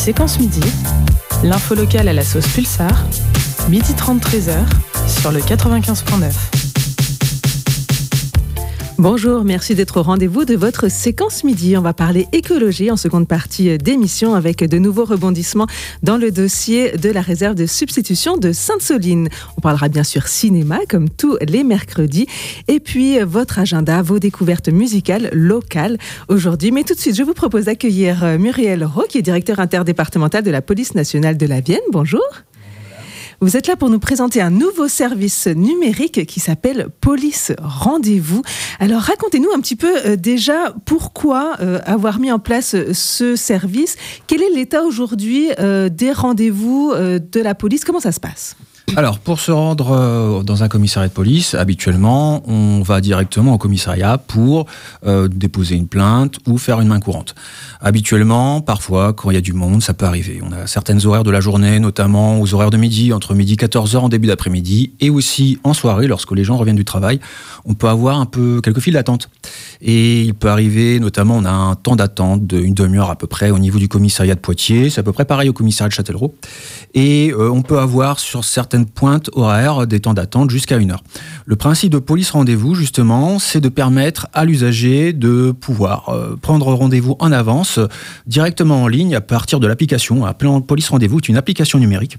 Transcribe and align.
Séquence 0.00 0.40
midi, 0.40 0.62
l'info 1.42 1.74
locale 1.74 2.08
à 2.08 2.14
la 2.14 2.24
sauce 2.24 2.48
pulsar, 2.48 3.04
midi 3.68 3.92
30 3.92 4.24
13h 4.24 4.56
sur 5.06 5.30
le 5.30 5.40
95.9. 5.40 6.59
Bonjour, 9.00 9.44
merci 9.44 9.74
d'être 9.74 10.00
au 10.00 10.02
rendez-vous 10.02 10.44
de 10.44 10.54
votre 10.54 10.90
séquence 10.90 11.42
midi. 11.42 11.74
On 11.74 11.80
va 11.80 11.94
parler 11.94 12.26
écologie 12.32 12.90
en 12.90 12.98
seconde 12.98 13.26
partie 13.26 13.78
d'émission 13.78 14.34
avec 14.34 14.62
de 14.62 14.76
nouveaux 14.76 15.06
rebondissements 15.06 15.66
dans 16.02 16.18
le 16.18 16.30
dossier 16.30 16.92
de 16.98 17.08
la 17.08 17.22
réserve 17.22 17.54
de 17.54 17.64
substitution 17.64 18.36
de 18.36 18.52
Sainte-Soline. 18.52 19.30
On 19.56 19.62
parlera 19.62 19.88
bien 19.88 20.04
sûr 20.04 20.28
cinéma 20.28 20.80
comme 20.86 21.08
tous 21.08 21.38
les 21.40 21.64
mercredis 21.64 22.26
et 22.68 22.78
puis 22.78 23.18
votre 23.20 23.58
agenda, 23.58 24.02
vos 24.02 24.18
découvertes 24.18 24.68
musicales 24.68 25.30
locales 25.32 25.96
aujourd'hui. 26.28 26.70
Mais 26.70 26.84
tout 26.84 26.92
de 26.92 27.00
suite, 27.00 27.16
je 27.16 27.22
vous 27.22 27.32
propose 27.32 27.64
d'accueillir 27.64 28.38
Muriel 28.38 28.84
Roux 28.84 29.06
qui 29.08 29.16
est 29.16 29.22
directeur 29.22 29.60
interdépartemental 29.60 30.44
de 30.44 30.50
la 30.50 30.60
police 30.60 30.94
nationale 30.94 31.38
de 31.38 31.46
la 31.46 31.62
Vienne. 31.62 31.80
Bonjour. 31.90 32.20
Vous 33.42 33.56
êtes 33.56 33.68
là 33.68 33.76
pour 33.76 33.88
nous 33.88 33.98
présenter 33.98 34.42
un 34.42 34.50
nouveau 34.50 34.86
service 34.86 35.46
numérique 35.46 36.26
qui 36.26 36.40
s'appelle 36.40 36.88
Police 37.00 37.52
Rendez-vous. 37.62 38.42
Alors 38.78 39.00
racontez-nous 39.00 39.48
un 39.54 39.60
petit 39.60 39.76
peu 39.76 39.96
euh, 40.04 40.16
déjà 40.16 40.74
pourquoi 40.84 41.56
euh, 41.60 41.78
avoir 41.86 42.18
mis 42.18 42.30
en 42.30 42.38
place 42.38 42.74
euh, 42.74 42.92
ce 42.92 43.36
service. 43.36 43.96
Quel 44.26 44.42
est 44.42 44.50
l'état 44.50 44.82
aujourd'hui 44.82 45.48
des 45.58 46.12
rendez-vous 46.12 46.92
de 46.94 47.40
la 47.40 47.54
police? 47.54 47.84
Comment 47.84 48.00
ça 48.00 48.12
se 48.12 48.20
passe? 48.20 48.56
Alors, 48.96 49.18
pour 49.18 49.40
se 49.40 49.52
rendre 49.52 49.90
euh, 49.92 50.42
dans 50.42 50.62
un 50.62 50.68
commissariat 50.68 51.08
de 51.08 51.12
police, 51.12 51.54
habituellement, 51.54 52.42
on 52.48 52.82
va 52.82 53.00
directement 53.00 53.54
au 53.54 53.58
commissariat 53.58 54.18
pour 54.18 54.66
euh, 55.06 55.28
déposer 55.28 55.76
une 55.76 55.86
plainte 55.86 56.38
ou 56.46 56.58
faire 56.58 56.80
une 56.80 56.88
main 56.88 57.00
courante. 57.00 57.34
Habituellement, 57.80 58.60
parfois, 58.60 59.12
quand 59.12 59.30
il 59.30 59.34
y 59.34 59.38
a 59.38 59.42
du 59.42 59.52
monde, 59.52 59.82
ça 59.82 59.94
peut 59.94 60.06
arriver. 60.06 60.40
On 60.42 60.52
a 60.52 60.66
certaines 60.66 61.06
horaires 61.06 61.24
de 61.24 61.30
la 61.30 61.40
journée, 61.40 61.78
notamment 61.78 62.40
aux 62.40 62.54
horaires 62.54 62.70
de 62.70 62.76
midi, 62.76 63.12
entre 63.12 63.34
midi 63.34 63.54
et 63.54 63.56
14h 63.56 63.98
en 63.98 64.08
début 64.08 64.26
d'après-midi, 64.26 64.92
et 65.00 65.10
aussi 65.10 65.58
en 65.64 65.74
soirée, 65.74 66.06
lorsque 66.06 66.32
les 66.32 66.44
gens 66.44 66.56
reviennent 66.56 66.76
du 66.76 66.84
travail, 66.84 67.20
on 67.64 67.74
peut 67.74 67.88
avoir 67.88 68.20
un 68.20 68.26
peu 68.26 68.60
quelques 68.60 68.80
files 68.80 68.94
d'attente. 68.94 69.28
Et 69.80 70.22
il 70.22 70.34
peut 70.34 70.48
arriver, 70.48 71.00
notamment, 71.00 71.36
on 71.36 71.44
a 71.44 71.50
un 71.50 71.74
temps 71.74 71.96
d'attente 71.96 72.46
d'une 72.46 72.74
demi-heure 72.74 73.10
à 73.10 73.16
peu 73.16 73.26
près 73.26 73.50
au 73.50 73.58
niveau 73.58 73.78
du 73.78 73.88
commissariat 73.88 74.34
de 74.34 74.40
Poitiers, 74.40 74.90
c'est 74.90 75.00
à 75.00 75.02
peu 75.02 75.12
près 75.12 75.24
pareil 75.24 75.48
au 75.48 75.52
commissariat 75.52 75.88
de 75.88 75.94
Châtellerault. 75.94 76.34
Et 76.94 77.32
euh, 77.32 77.50
on 77.50 77.62
peut 77.62 77.78
avoir 77.78 78.18
sur 78.18 78.44
certaines 78.44 78.79
pointe 78.84 79.30
horaire 79.32 79.86
des 79.86 80.00
temps 80.00 80.14
d'attente 80.14 80.50
jusqu'à 80.50 80.76
une 80.76 80.90
heure. 80.90 81.02
Le 81.46 81.56
principe 81.56 81.92
de 81.92 81.98
police 81.98 82.30
rendez-vous, 82.30 82.74
justement, 82.74 83.38
c'est 83.38 83.60
de 83.60 83.68
permettre 83.68 84.28
à 84.32 84.44
l'usager 84.44 85.12
de 85.12 85.52
pouvoir 85.52 86.08
euh, 86.08 86.36
prendre 86.40 86.72
rendez-vous 86.72 87.16
en 87.18 87.32
avance 87.32 87.78
directement 88.26 88.82
en 88.82 88.88
ligne 88.88 89.14
à 89.14 89.20
partir 89.20 89.60
de 89.60 89.66
l'application. 89.66 90.24
Police 90.66 90.88
rendez-vous 90.88 91.18
est 91.18 91.28
une 91.28 91.36
application 91.36 91.78
numérique 91.78 92.18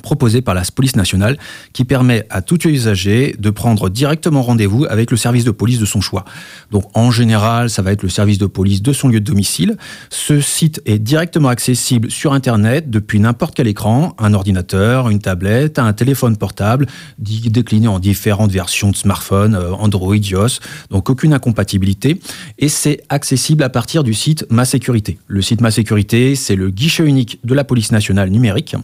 proposé 0.00 0.40
par 0.40 0.54
la 0.54 0.62
police 0.74 0.96
nationale 0.96 1.36
qui 1.74 1.84
permet 1.84 2.26
à 2.30 2.40
tout 2.40 2.66
usager 2.66 3.36
de 3.38 3.50
prendre 3.50 3.90
directement 3.90 4.42
rendez-vous 4.42 4.86
avec 4.88 5.10
le 5.10 5.18
service 5.18 5.44
de 5.44 5.50
police 5.50 5.78
de 5.78 5.84
son 5.84 6.00
choix. 6.00 6.24
Donc 6.70 6.84
en 6.96 7.10
général, 7.10 7.68
ça 7.68 7.82
va 7.82 7.92
être 7.92 8.02
le 8.02 8.08
service 8.08 8.38
de 8.38 8.46
police 8.46 8.80
de 8.80 8.92
son 8.94 9.08
lieu 9.08 9.20
de 9.20 9.24
domicile. 9.24 9.76
Ce 10.08 10.40
site 10.40 10.80
est 10.86 10.98
directement 10.98 11.50
accessible 11.50 12.10
sur 12.10 12.32
Internet 12.32 12.88
depuis 12.88 13.20
n'importe 13.20 13.54
quel 13.54 13.66
écran, 13.66 14.14
un 14.18 14.32
ordinateur, 14.32 15.10
une 15.10 15.18
tablette, 15.18 15.78
un 15.78 15.92
téléphone 15.92 16.38
portable, 16.38 16.86
décliné 17.18 17.86
en 17.86 17.98
différentes 17.98 18.50
versions 18.50 18.90
de 18.90 18.96
smartphone, 18.96 19.54
euh, 19.54 19.72
Android, 19.72 20.16
iOS, 20.16 20.60
donc 20.90 21.10
aucune 21.10 21.34
incompatibilité. 21.34 22.18
Et 22.58 22.68
c'est 22.68 23.02
accessible 23.10 23.62
à 23.62 23.68
partir 23.68 24.04
du 24.04 24.14
site 24.14 24.46
Ma 24.48 24.64
Sécurité. 24.64 25.18
Le 25.26 25.42
site 25.42 25.60
Ma 25.60 25.70
Sécurité, 25.70 26.34
c'est 26.34 26.56
le 26.56 26.70
guichet 26.70 27.04
unique 27.04 27.40
de 27.44 27.52
la 27.52 27.64
police 27.64 27.92
nationale 27.92 28.30
numérique 28.30 28.74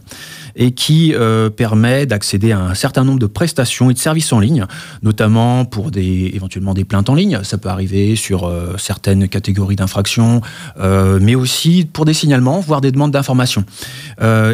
et 0.55 0.71
qui 0.71 0.98
euh, 1.13 1.49
permet 1.49 2.05
d'accéder 2.05 2.51
à 2.51 2.59
un 2.59 2.73
certain 2.73 3.03
nombre 3.03 3.19
de 3.19 3.25
prestations 3.25 3.89
et 3.89 3.93
de 3.93 3.99
services 3.99 4.31
en 4.33 4.39
ligne, 4.39 4.65
notamment 5.03 5.65
pour 5.65 5.91
éventuellement 5.95 6.73
des 6.73 6.85
plaintes 6.85 7.09
en 7.09 7.15
ligne. 7.15 7.39
Ça 7.43 7.57
peut 7.57 7.69
arriver 7.69 8.15
sur 8.15 8.45
euh, 8.45 8.75
certaines 8.77 9.27
catégories 9.27 9.75
d'infractions, 9.75 10.41
euh, 10.79 11.19
mais 11.21 11.35
aussi 11.35 11.87
pour 11.91 12.05
des 12.05 12.13
signalements, 12.13 12.59
voire 12.59 12.81
des 12.81 12.91
demandes 12.91 13.11
d'informations. 13.11 13.63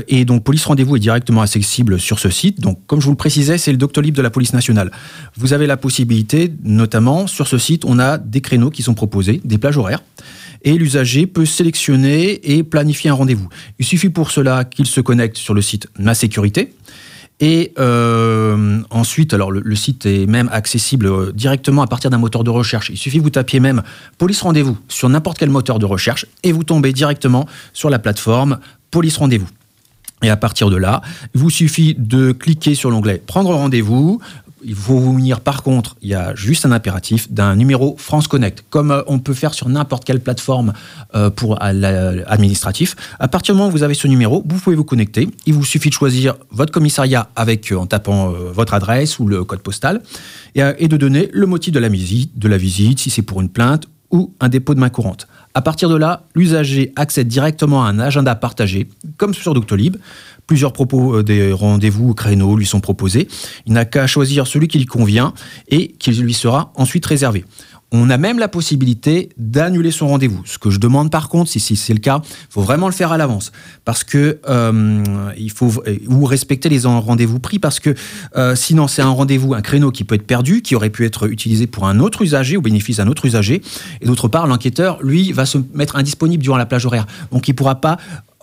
et 0.08 0.26
donc, 0.26 0.44
Police 0.44 0.66
Rendez-vous 0.66 0.96
est 0.96 1.00
directement 1.00 1.42
accessible 1.42 2.00
sur 2.00 2.20
ce 2.20 2.30
site. 2.30 2.60
Donc, 2.62 2.80
comme 2.88 3.00
je 3.00 3.06
vous 3.06 3.12
le 3.12 3.18
précisais, 3.18 3.58
c'est 3.58 3.72
le 3.72 3.78
Doctolib 3.78 4.16
de 4.16 4.22
la 4.22 4.30
police 4.30 4.54
nationale. 4.54 4.92
Vous 5.38 5.54
avez 5.54 5.68
la 5.68 5.78
possibilité, 5.78 6.54
notamment 6.64 7.28
sur 7.28 7.48
ce 7.48 7.58
site, 7.58 7.86
on 7.86 8.00
a 8.00 8.18
des 8.18 8.42
créneaux 8.42 8.70
qui 8.70 8.84
sont 8.84 8.94
proposés, 8.94 9.42
des 9.44 9.58
plages 9.58 9.78
horaires 9.78 10.02
et 10.66 10.74
l'usager 10.74 11.28
peut 11.28 11.46
sélectionner 11.46 12.56
et 12.56 12.64
planifier 12.64 13.10
un 13.10 13.14
rendez-vous. 13.14 13.48
Il 13.80 13.86
suffit 13.86 14.10
pour 14.10 14.32
cela 14.32 14.66
qu'il 14.66 14.88
se 14.88 15.00
connecte 15.00 15.38
sur 15.38 15.54
le 15.54 15.62
site 15.62 15.88
Ma 15.98 16.14
Sécurité. 16.14 16.74
Et 17.42 17.74
euh, 17.80 18.80
ensuite, 18.90 19.34
alors 19.34 19.52
le, 19.52 19.76
site 19.76 20.06
est 20.06 20.26
même 20.26 20.50
accessible 20.54 21.06
euh, 21.06 21.32
directement 21.34 21.82
à 21.82 21.88
partir 21.88 22.10
d'un 22.10 22.18
moteur 22.18 22.46
de 22.46 22.50
recherche. 22.50 22.90
Il 22.90 22.98
suffit 22.98 23.18
que 23.18 23.24
vous 23.24 23.30
tapiez 23.30 23.60
même 23.60 23.84
Police 24.18 24.42
Rendez-vous 24.42 24.78
sur 24.88 25.10
n'importe 25.10 25.38
quel 25.38 25.50
moteur 25.50 25.78
de 25.78 25.86
recherche 25.86 26.26
et 26.44 26.54
vous 26.54 26.64
tombez 26.64 26.94
directement 26.94 27.46
sur 27.74 27.90
la 27.90 28.00
plateforme 28.00 28.60
Police 28.90 29.18
Rendez-vous. 29.18 29.50
Et 30.24 30.30
à 30.30 30.38
partir 30.38 30.70
de 30.70 30.78
là, 30.78 31.02
il 31.34 31.42
vous 31.42 31.50
suffit 31.50 31.94
de 31.98 32.32
cliquer 32.32 32.74
sur 32.74 32.90
l'onglet 32.90 33.22
Prendre 33.26 33.54
rendez-vous, 33.54 34.22
il 34.66 34.76
faut 34.76 34.98
vous 34.98 35.14
munir 35.14 35.40
par 35.42 35.64
contre, 35.64 35.96
il 36.02 36.10
y 36.10 36.16
a 36.16 36.34
juste 36.36 36.66
un 36.66 36.72
impératif 36.72 37.32
d'un 37.32 37.56
numéro 37.56 37.96
France 37.98 38.28
Connect, 38.28 38.66
comme 38.70 38.92
euh, 38.92 39.02
on 39.08 39.20
peut 39.20 39.34
faire 39.34 39.54
sur 39.54 39.70
n'importe 39.70 40.04
quelle 40.04 40.20
plateforme 40.20 40.74
euh, 41.14 41.30
pour 41.30 41.62
administratif. 41.62 42.96
À 43.20 43.28
partir 43.28 43.54
du 43.54 43.60
moment 43.60 43.70
où 43.70 43.72
vous 43.72 43.84
avez 43.84 43.94
ce 43.94 44.08
numéro, 44.08 44.44
vous 44.46 44.60
pouvez 44.60 44.76
vous 44.76 44.84
connecter. 44.84 45.30
Il 45.46 45.54
vous 45.54 45.64
suffit 45.64 45.90
de 45.90 45.94
choisir 45.94 46.36
votre 46.52 46.72
commissariat 46.72 47.30
euh, 47.38 47.76
en 47.78 47.86
tapant 47.86 48.30
votre 48.30 48.74
adresse 48.74 49.20
ou 49.20 49.28
le 49.28 49.44
code 49.44 49.62
postal 49.62 50.02
et, 50.56 50.88
de 50.88 50.98
donner 50.98 51.30
le 51.32 51.46
motif 51.46 51.74
de 51.74 51.80
la 51.80 51.90
visite, 51.90 52.38
de 52.38 52.48
la 52.48 52.58
visite, 52.58 53.00
si 53.00 53.10
c'est 53.10 53.22
pour 53.22 53.42
une 53.42 53.50
plainte 53.50 53.88
ou 54.12 54.34
un 54.40 54.50
dépôt 54.50 54.74
de 54.74 54.80
main 54.80 54.90
courante. 54.90 55.28
À 55.54 55.62
partir 55.62 55.90
de 55.90 55.96
là, 55.96 56.24
l'usager 56.36 56.92
accède 56.96 57.28
directement 57.28 57.86
à 57.86 57.90
un 57.90 58.00
agenda 58.00 58.36
partagé, 58.36 58.90
comme 59.18 59.34
sur 59.34 59.54
Doctolib. 59.54 59.96
Plusieurs 60.48 60.74
propos 60.74 61.18
euh, 61.18 61.24
des 61.24 61.52
rendez-vous 61.52 62.14
créneaux 62.14 62.56
lui 62.56 62.66
sont 62.66 62.80
proposés. 62.80 63.28
Il 63.66 63.74
n'a 63.74 63.86
qu'à 63.86 64.08
choisir 64.08 64.48
celui 64.48 64.68
qui 64.68 64.78
lui 64.78 64.86
convient 64.86 65.34
et 65.70 65.94
qui 65.94 66.12
lui 66.12 66.34
sera 66.34 66.72
ensuite 66.76 67.06
réservé. 67.06 67.46
On 67.92 68.10
a 68.10 68.18
même 68.18 68.40
la 68.40 68.48
possibilité 68.48 69.30
d'annuler 69.38 69.92
son 69.92 70.08
rendez-vous. 70.08 70.42
Ce 70.46 70.58
que 70.58 70.70
je 70.70 70.80
demande 70.80 71.12
par 71.12 71.30
contre, 71.30 71.50
si, 71.50 71.60
c'est 71.60 71.94
le 71.94 72.00
cas, 72.00 72.22
il 72.24 72.48
faut 72.50 72.62
vraiment 72.62 72.88
le 72.88 72.94
faire 72.94 73.12
à 73.12 73.18
l'avance. 73.18 73.52
Parce 73.86 74.04
que 74.04 74.40
euh, 74.50 75.04
il 75.38 75.52
faut 75.52 75.72
ou 76.08 76.26
respecter 76.26 76.68
les 76.68 76.86
rendez-vous 76.86 77.40
pris 77.40 77.60
parce 77.60 77.80
que 77.80 77.94
euh, 78.36 78.56
sinon 78.56 78.88
c'est 78.88 79.02
un 79.02 79.10
rendez-vous, 79.10 79.54
un 79.54 79.62
créneau 79.62 79.92
qui 79.92 80.04
peut 80.04 80.16
être 80.16 80.28
perdu, 80.28 80.62
qui 80.62 80.76
aurait 80.76 80.90
pu 80.90 81.06
être 81.06 81.30
utilisé 81.30 81.68
pour 81.68 81.88
un 81.88 82.00
autre 82.00 82.22
usager 82.22 82.58
au 82.58 82.62
bénéfice 82.62 82.98
d'un 82.98 83.08
autre 83.08 83.26
usager. 83.26 83.62
Et 84.02 84.06
d'autre 84.06 84.28
part, 84.28 84.48
l'enquêteur, 84.48 85.02
lui, 85.02 85.32
va 85.32 85.46
se 85.46 85.58
mettre 85.74 85.96
indisponible 85.96 86.44
durant 86.44 86.58
la 86.58 86.66
plage 86.66 86.86
horaire. 86.86 87.06
Donc 87.32 87.48
il 87.48 87.52
ne 87.52 87.56
pourra 87.56 87.76
pas 87.76 87.98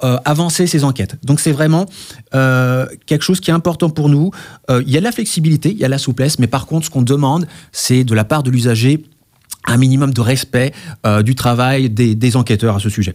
euh, 0.05 0.19
avancer 0.25 0.67
ses 0.67 0.83
enquêtes. 0.83 1.17
Donc 1.23 1.39
c'est 1.39 1.53
vraiment 1.53 1.87
euh, 2.35 2.87
quelque 3.07 3.23
chose 3.23 3.39
qui 3.39 3.51
est 3.51 3.55
important 3.55 3.89
pour 3.89 4.09
nous. 4.09 4.33
Euh, 4.69 4.83
il 4.85 4.93
y 4.93 4.97
a 4.97 5.01
la 5.01 5.13
flexibilité, 5.13 5.71
il 5.71 5.79
y 5.79 5.85
a 5.85 5.89
la 5.89 5.99
souplesse, 5.99 6.41
mais 6.41 6.49
par 6.49 6.67
contre, 6.67 6.87
ce 6.87 6.91
qu'on 6.91 7.03
demande, 7.03 7.47
c'est 7.71 8.03
de 8.03 8.13
la 8.13 8.25
part 8.25 8.43
de 8.43 8.51
l'usager 8.51 9.05
un 9.67 9.77
minimum 9.77 10.13
de 10.13 10.21
respect 10.21 10.73
du 11.25 11.35
travail 11.35 11.91
des 11.91 12.37
enquêteurs 12.37 12.77
à 12.77 12.81
ce 12.81 12.89
sujet. 12.89 13.15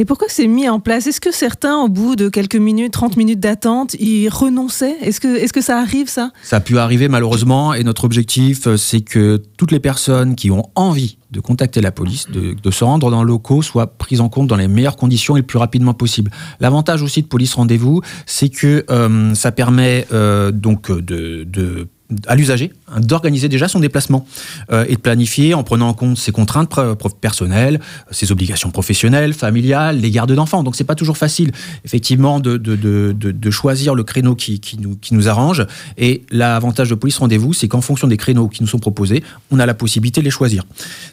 Et 0.00 0.06
pourquoi 0.06 0.28
c'est 0.30 0.46
mis 0.46 0.66
en 0.66 0.80
place? 0.80 1.06
Est-ce 1.06 1.20
que 1.20 1.30
certains, 1.30 1.76
au 1.76 1.88
bout 1.90 2.16
de 2.16 2.30
quelques 2.30 2.56
minutes, 2.56 2.94
30 2.94 3.18
minutes 3.18 3.38
d'attente, 3.38 3.92
ils 4.00 4.30
renonçaient? 4.30 4.96
Est-ce 5.02 5.20
que, 5.20 5.36
est 5.36 5.52
que 5.52 5.60
ça 5.60 5.78
arrive, 5.78 6.08
ça? 6.08 6.30
Ça 6.42 6.56
a 6.56 6.60
pu 6.60 6.78
arriver, 6.78 7.08
malheureusement. 7.08 7.74
Et 7.74 7.84
notre 7.84 8.04
objectif, 8.04 8.66
euh, 8.66 8.78
c'est 8.78 9.02
que 9.02 9.42
toutes 9.58 9.72
les 9.72 9.78
personnes 9.78 10.36
qui 10.36 10.50
ont 10.50 10.70
envie 10.74 11.18
de 11.32 11.40
contacter 11.40 11.82
la 11.82 11.92
police, 11.92 12.28
de, 12.30 12.70
se 12.70 12.82
rendre 12.82 13.10
dans 13.10 13.22
le 13.22 13.28
locaux, 13.28 13.60
soient 13.60 13.88
prises 13.98 14.22
en 14.22 14.30
compte 14.30 14.46
dans 14.46 14.56
les 14.56 14.68
meilleures 14.68 14.96
conditions 14.96 15.36
et 15.36 15.40
le 15.40 15.46
plus 15.46 15.58
rapidement 15.58 15.92
possible. 15.92 16.30
L'avantage 16.60 17.02
aussi 17.02 17.20
de 17.20 17.26
Police 17.26 17.52
Rendez-vous, 17.52 18.00
c'est 18.24 18.48
que 18.48 18.86
euh, 18.88 19.34
ça 19.34 19.52
permet 19.52 20.06
euh, 20.12 20.50
donc 20.50 20.90
de, 20.90 21.44
de 21.44 21.88
à 22.26 22.34
l'usager 22.34 22.72
hein, 22.88 23.00
d'organiser 23.00 23.48
déjà 23.48 23.68
son 23.68 23.80
déplacement 23.80 24.26
euh, 24.72 24.84
et 24.88 24.96
de 24.96 25.00
planifier 25.00 25.54
en 25.54 25.62
prenant 25.62 25.88
en 25.88 25.94
compte 25.94 26.16
ses 26.16 26.32
contraintes 26.32 26.70
personnelles, 27.20 27.80
ses 28.10 28.32
obligations 28.32 28.70
professionnelles, 28.70 29.32
familiales, 29.32 29.98
les 30.00 30.10
gardes 30.10 30.32
d'enfants. 30.32 30.62
Donc 30.62 30.76
c'est 30.76 30.84
pas 30.84 30.94
toujours 30.94 31.16
facile 31.16 31.52
effectivement 31.84 32.40
de, 32.40 32.56
de, 32.56 32.76
de, 32.76 33.12
de 33.12 33.50
choisir 33.50 33.94
le 33.94 34.02
créneau 34.04 34.34
qui, 34.34 34.60
qui, 34.60 34.78
nous, 34.78 34.96
qui 34.96 35.14
nous 35.14 35.28
arrange. 35.28 35.66
Et 35.98 36.22
l'avantage 36.30 36.90
de 36.90 36.94
Police 36.94 37.18
Rendez-vous, 37.18 37.52
c'est 37.52 37.68
qu'en 37.68 37.80
fonction 37.80 38.08
des 38.08 38.16
créneaux 38.16 38.48
qui 38.48 38.62
nous 38.62 38.68
sont 38.68 38.78
proposés, 38.78 39.22
on 39.50 39.58
a 39.58 39.66
la 39.66 39.74
possibilité 39.74 40.20
de 40.20 40.24
les 40.24 40.30
choisir. 40.30 40.64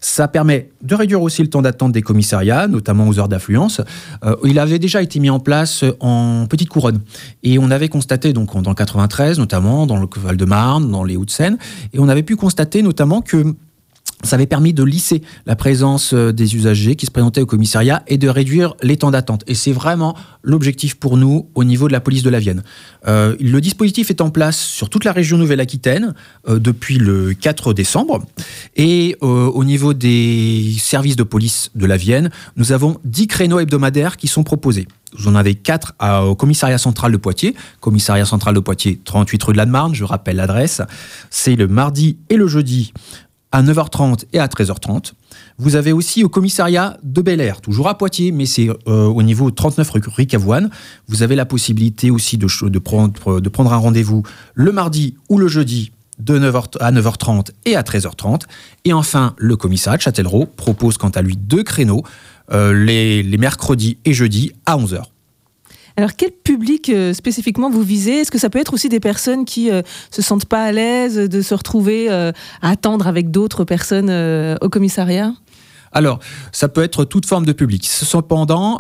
Ça 0.02 0.28
permet 0.28 0.70
de 0.82 0.96
réduire 0.96 1.22
aussi 1.22 1.42
le 1.42 1.50
temps 1.50 1.62
d'attente 1.62 1.92
des 1.92 2.02
commissariats, 2.02 2.68
notamment 2.68 3.08
aux 3.08 3.20
heures 3.20 3.30
d'affluence. 3.30 3.82
Euh, 4.24 4.36
il 4.44 4.60
avait 4.60 4.80
déjà 4.80 5.02
été 5.02 5.20
mis 5.20 5.30
en 5.30 5.40
place 5.40 5.84
en 6.00 6.46
petite 6.48 6.70
couronne. 6.70 7.02
Et 7.44 7.60
on 7.60 7.72
avait 7.72 7.90
constaté 7.90 8.34
donc 8.34 8.62
dans 8.62 8.72
le 8.72 8.76
93, 8.76 9.40
notamment 9.40 9.86
dans 9.86 9.98
le 9.98 10.08
Val-de-Marne, 10.16 10.87
dans 10.88 11.04
les 11.04 11.18
Hauts-de-Seine. 11.18 11.58
Et 11.94 12.00
on 12.00 12.08
avait 12.08 12.24
pu 12.24 12.36
constater 12.36 12.82
notamment 12.82 13.22
que 13.22 13.56
ça 14.24 14.36
avait 14.36 14.48
permis 14.48 14.74
de 14.74 14.84
lisser 14.84 15.22
la 15.46 15.56
présence 15.56 16.14
euh, 16.14 16.34
des 16.34 16.56
usagers 16.56 16.96
qui 16.96 17.06
se 17.06 17.12
présentaient 17.12 17.42
au 17.42 17.46
commissariat 17.46 18.02
et 18.08 18.18
de 18.18 18.28
réduire 18.28 18.74
les 18.82 18.98
temps 18.98 19.12
d'attente. 19.12 19.44
Et 19.46 19.54
c'est 19.54 19.72
vraiment 19.72 20.16
l'objectif 20.42 20.96
pour 20.96 21.18
nous 21.18 21.50
au 21.54 21.64
niveau 21.64 21.88
de 21.88 21.94
la 21.94 22.00
police 22.00 22.24
de 22.24 22.30
la 22.32 22.40
Vienne. 22.40 22.64
Euh, 23.08 23.36
le 23.40 23.62
dispositif 23.62 24.10
est 24.10 24.20
en 24.20 24.32
place 24.32 24.58
sur 24.58 24.90
toute 24.90 25.06
la 25.06 25.12
région 25.12 25.38
Nouvelle-Aquitaine 25.38 26.16
euh, 26.50 26.58
depuis 26.58 26.98
le 26.98 27.36
4 27.36 27.74
décembre. 27.74 28.26
Et 28.76 29.16
au 29.22 29.64
niveau 29.64 29.94
des 29.94 30.74
services 30.80 31.16
de 31.16 31.24
police 31.24 31.72
de 31.76 31.86
la 31.86 31.98
Vienne, 31.98 32.30
nous 32.56 32.72
avons 32.72 32.98
10 33.06 33.28
créneaux 33.28 33.60
hebdomadaires 33.60 34.18
qui 34.18 34.28
sont 34.28 34.44
proposés. 34.44 34.88
Vous 35.18 35.28
en 35.28 35.36
avez 35.36 35.56
4 35.56 35.94
au 36.26 36.36
commissariat 36.36 36.78
central 36.78 37.12
de 37.12 37.18
Poitiers. 37.18 37.56
Commissariat 37.80 38.26
central 38.26 38.54
de 38.54 38.60
Poitiers, 38.60 39.00
38 39.04 39.44
rue 39.44 39.54
de 39.54 39.58
la 39.58 39.66
Marne, 39.66 39.96
je 39.96 40.04
rappelle 40.04 40.36
l'adresse. 40.36 40.82
C'est 41.30 41.56
le 41.56 41.68
mardi 41.68 42.18
et 42.30 42.36
le 42.36 42.48
jeudi 42.48 42.94
à 43.52 43.64
9h30 43.64 44.26
et 44.34 44.40
à 44.40 44.48
13h30. 44.48 45.14
Vous 45.58 45.76
avez 45.76 45.92
aussi 45.92 46.24
au 46.24 46.30
commissariat 46.30 46.98
de 47.04 47.22
Bel 47.22 47.42
Air, 47.42 47.62
toujours 47.62 47.88
à 47.88 47.98
Poitiers, 47.98 48.32
mais 48.32 48.46
c'est 48.46 48.70
euh, 48.70 49.06
au 49.06 49.24
niveau 49.24 49.52
39 49.52 49.90
rue 49.90 50.02
Ricavoine. 50.06 50.70
Vous 51.08 51.24
avez 51.24 51.36
la 51.36 51.46
possibilité 51.46 52.12
aussi 52.12 52.38
de, 52.38 52.80
prendre, 52.80 53.74
un 53.74 53.78
rendez-vous 53.78 54.24
le 54.54 54.72
mardi 54.72 55.16
ou 55.30 55.38
le 55.38 55.48
jeudi 55.48 55.92
de 56.20 56.38
9h, 56.38 56.78
à 56.80 56.92
9h30 56.92 57.52
et 57.66 57.76
à 57.76 57.84
13h30. 57.84 58.42
Et 58.86 58.94
enfin, 58.94 59.34
le 59.38 59.56
commissariat 59.56 59.98
de 59.98 60.02
Châtellerault 60.02 60.46
propose 60.46 60.98
quant 60.98 61.10
à 61.10 61.22
lui 61.22 61.38
deux 61.38 61.64
créneaux, 61.64 62.04
euh, 62.52 62.74
les, 62.74 63.24
les 63.24 63.38
mercredis 63.38 63.98
et 64.06 64.14
jeudis 64.14 64.52
à 64.66 64.78
11h. 64.78 65.04
Alors, 66.00 66.12
quel 66.16 66.30
public 66.32 66.90
euh, 66.90 67.12
spécifiquement 67.12 67.72
vous 67.72 67.82
visez? 67.82 68.20
Est-ce 68.20 68.30
que 68.30 68.38
ça 68.38 68.52
peut 68.52 68.60
être 68.60 68.76
aussi 68.76 68.88
des 68.88 69.00
personnes 69.00 69.46
qui 69.46 69.72
euh, 69.72 69.82
se 70.12 70.22
sentent 70.22 70.46
pas 70.46 70.64
à 70.64 70.72
l'aise 70.72 71.16
de 71.16 71.42
se 71.42 71.56
retrouver 71.56 72.12
euh, 72.12 72.32
à 72.62 72.70
attendre 72.70 73.08
avec 73.08 73.32
d'autres 73.32 73.64
personnes 73.64 74.12
au 74.62 74.70
commissariat? 74.70 75.34
Alors, 75.92 76.20
ça 76.52 76.68
peut 76.68 76.84
être 76.84 77.04
toute 77.04 77.26
forme 77.26 77.48
de 77.48 77.52
public. 77.52 77.88
Cependant, 77.88 78.80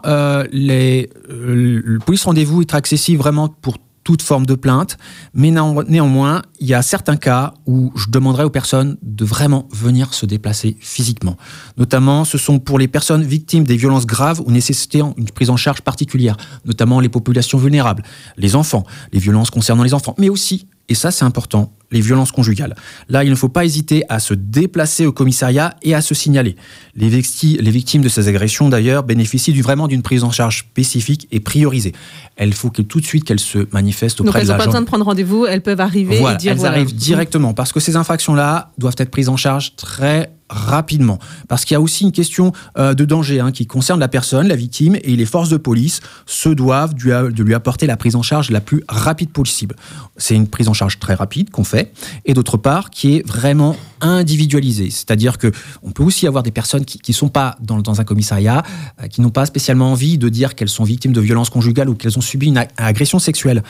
les, 0.52 1.10
le 1.28 1.98
police 2.06 2.26
rendez-vous 2.26 2.62
est 2.62 2.76
accessible 2.76 3.18
vraiment 3.18 3.48
pour 3.48 3.78
toute 4.08 4.22
forme 4.22 4.46
de 4.46 4.56
plainte, 4.56 4.98
mais 5.34 5.52
néanmoins, 5.52 6.42
il 6.62 6.68
y 6.68 6.74
a 6.74 6.82
certains 6.82 7.18
cas 7.18 7.54
où 7.66 7.92
je 7.98 8.10
demanderais 8.10 8.46
aux 8.46 8.50
personnes 8.50 8.96
de 9.02 9.26
vraiment 9.26 9.68
venir 9.74 10.14
se 10.14 10.26
déplacer 10.26 10.78
physiquement. 10.80 11.36
Notamment, 11.76 12.24
ce 12.24 12.38
sont 12.38 12.58
pour 12.60 12.80
les 12.80 12.88
personnes 12.88 13.24
victimes 13.24 13.66
des 13.66 13.76
violences 13.76 14.06
graves 14.06 14.42
ou 14.46 14.50
nécessitant 14.50 15.14
une 15.18 15.30
prise 15.30 15.50
en 15.50 15.58
charge 15.58 15.82
particulière, 15.82 16.38
notamment 16.64 17.02
les 17.02 17.10
populations 17.10 17.58
vulnérables, 17.58 18.04
les 18.38 18.56
enfants, 18.56 18.86
les 19.12 19.20
violences 19.20 19.50
concernant 19.50 19.84
les 19.84 19.94
enfants, 19.94 20.16
mais 20.18 20.30
aussi 20.30 20.68
et 20.90 20.96
ça 20.96 21.12
c'est 21.12 21.26
important, 21.26 21.74
les 21.92 22.02
violences 22.02 22.32
conjugales. 22.32 22.76
Là, 23.10 23.24
il 23.24 23.30
ne 23.30 23.36
faut 23.36 23.50
pas 23.50 23.66
hésiter 23.66 24.04
à 24.10 24.20
se 24.20 24.34
déplacer 24.34 25.06
au 25.06 25.12
commissariat 25.12 25.76
et 25.82 25.96
à 25.96 26.02
se 26.02 26.14
signaler. 26.14 26.56
Les, 26.96 27.10
victimes 27.10 28.02
de 28.02 28.10
ces 28.10 28.28
agressions, 28.28 28.70
d'ailleurs, 28.70 29.04
bénéficient 29.04 29.54
vraiment 29.62 29.88
d'une 29.88 30.02
prise 30.02 30.24
en 30.24 30.32
charge 30.32 30.60
spécifique 30.60 31.28
et 31.32 31.40
priorisée. 31.40 31.94
Il 32.40 32.54
faut 32.54 32.70
que 32.70 32.82
tout 32.82 33.00
de 33.00 33.06
suite 33.06 33.24
qu'elles 33.24 33.40
se 33.40 33.68
manifestent 33.72 34.22
auprès 34.22 34.40
Donc 34.40 34.42
elles 34.42 34.48
n'ont 34.50 34.58
pas 34.58 34.66
besoin 34.66 34.82
de 34.82 34.86
prendre 34.86 35.06
rendez-vous, 35.06 35.46
elles 35.46 35.62
peuvent 35.62 35.82
arriver 35.82 36.18
et 36.18 36.36
dire 36.36 36.52
elles 36.52 36.66
arrivent 36.66 36.96
directement 36.96 37.54
parce 37.54 37.72
que 37.72 37.80
ces 37.80 37.96
infractions-là 37.96 38.72
doivent 38.78 38.96
être 38.98 39.12
prises 39.12 39.30
en 39.30 39.38
charge 39.38 39.76
très 39.76 40.32
rapidement. 40.50 41.20
Parce 41.48 41.66
qu'il 41.66 41.76
y 41.76 41.78
a 41.78 41.82
aussi 41.82 42.04
une 42.04 42.12
question 42.12 42.54
euh, 42.78 42.94
de 42.94 43.06
danger 43.06 43.40
hein, 43.40 43.52
qui 43.52 43.66
concerne 43.66 44.00
la 44.00 44.08
personne, 44.08 44.48
la 44.48 44.56
victime, 44.56 44.98
et 45.04 45.16
les 45.16 45.26
forces 45.26 45.50
de 45.50 45.58
police 45.58 46.02
se 46.26 46.50
doivent 46.50 46.94
de 46.94 47.44
lui 47.44 47.54
apporter 47.54 47.88
la 47.88 47.98
prise 47.98 48.16
en 48.16 48.22
charge 48.22 48.50
la 48.50 48.62
plus 48.62 48.84
rapide 48.88 49.30
possible. 49.30 49.76
C'est 50.18 50.36
une 50.36 50.48
prise 50.48 50.68
en 50.70 50.74
charge 50.74 51.00
très 51.00 51.14
rapide 51.14 51.50
qu'on 51.50 51.64
fait, 51.64 51.94
et 52.26 52.34
d'autre 52.34 52.58
part 52.58 52.90
qui 52.90 53.16
est 53.16 53.28
vraiment 53.28 53.76
individualisée. 54.02 54.90
C'est-à-dire 54.90 55.38
que 55.38 55.52
on 55.84 55.92
peut 55.92 56.04
aussi 56.04 56.28
avoir 56.28 56.44
des 56.44 56.52
personnes 56.52 56.86
qui 56.86 57.12
ne 57.12 57.16
sont 57.16 57.30
pas 57.30 57.58
dans, 57.60 58.00
un 58.00 58.04
commissariat, 58.04 58.64
euh, 59.02 59.08
qui 59.08 59.22
n'ont 59.22 59.30
pas 59.30 59.46
spécialement 59.46 59.92
envie 59.92 60.18
de 60.18 60.30
dire 60.30 60.56
qu'elles 60.56 60.70
sont 60.70 60.84
victimes 60.84 61.14
de 61.14 61.22
violences 61.22 61.50
conjugales 61.50 61.90
ou 61.90 61.96
qu'elles 61.96 62.18
ont 62.18 62.22
subi 62.22 62.48
une 62.48 62.64
agression 62.78 63.20
sexuelle. 63.20 63.64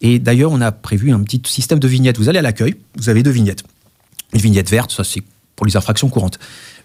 Et 0.00 0.18
d'ailleurs, 0.18 0.52
on 0.52 0.60
a 0.60 0.72
prévu 0.72 1.12
un 1.12 1.20
petit 1.20 1.42
système 1.46 1.78
de 1.78 1.88
vignettes. 1.88 2.18
Vous 2.18 2.28
allez 2.28 2.38
à 2.38 2.42
l'accueil, 2.42 2.76
vous 2.96 3.08
avez 3.08 3.22
deux 3.22 3.30
vignettes. 3.30 3.64
Une 4.32 4.40
vignette 4.40 4.70
verte, 4.70 4.92
ça 4.92 5.04
c'est 5.04 5.22
pour 5.62 5.66
les 5.68 5.76
infractions 5.76 6.08
courantes. 6.08 6.40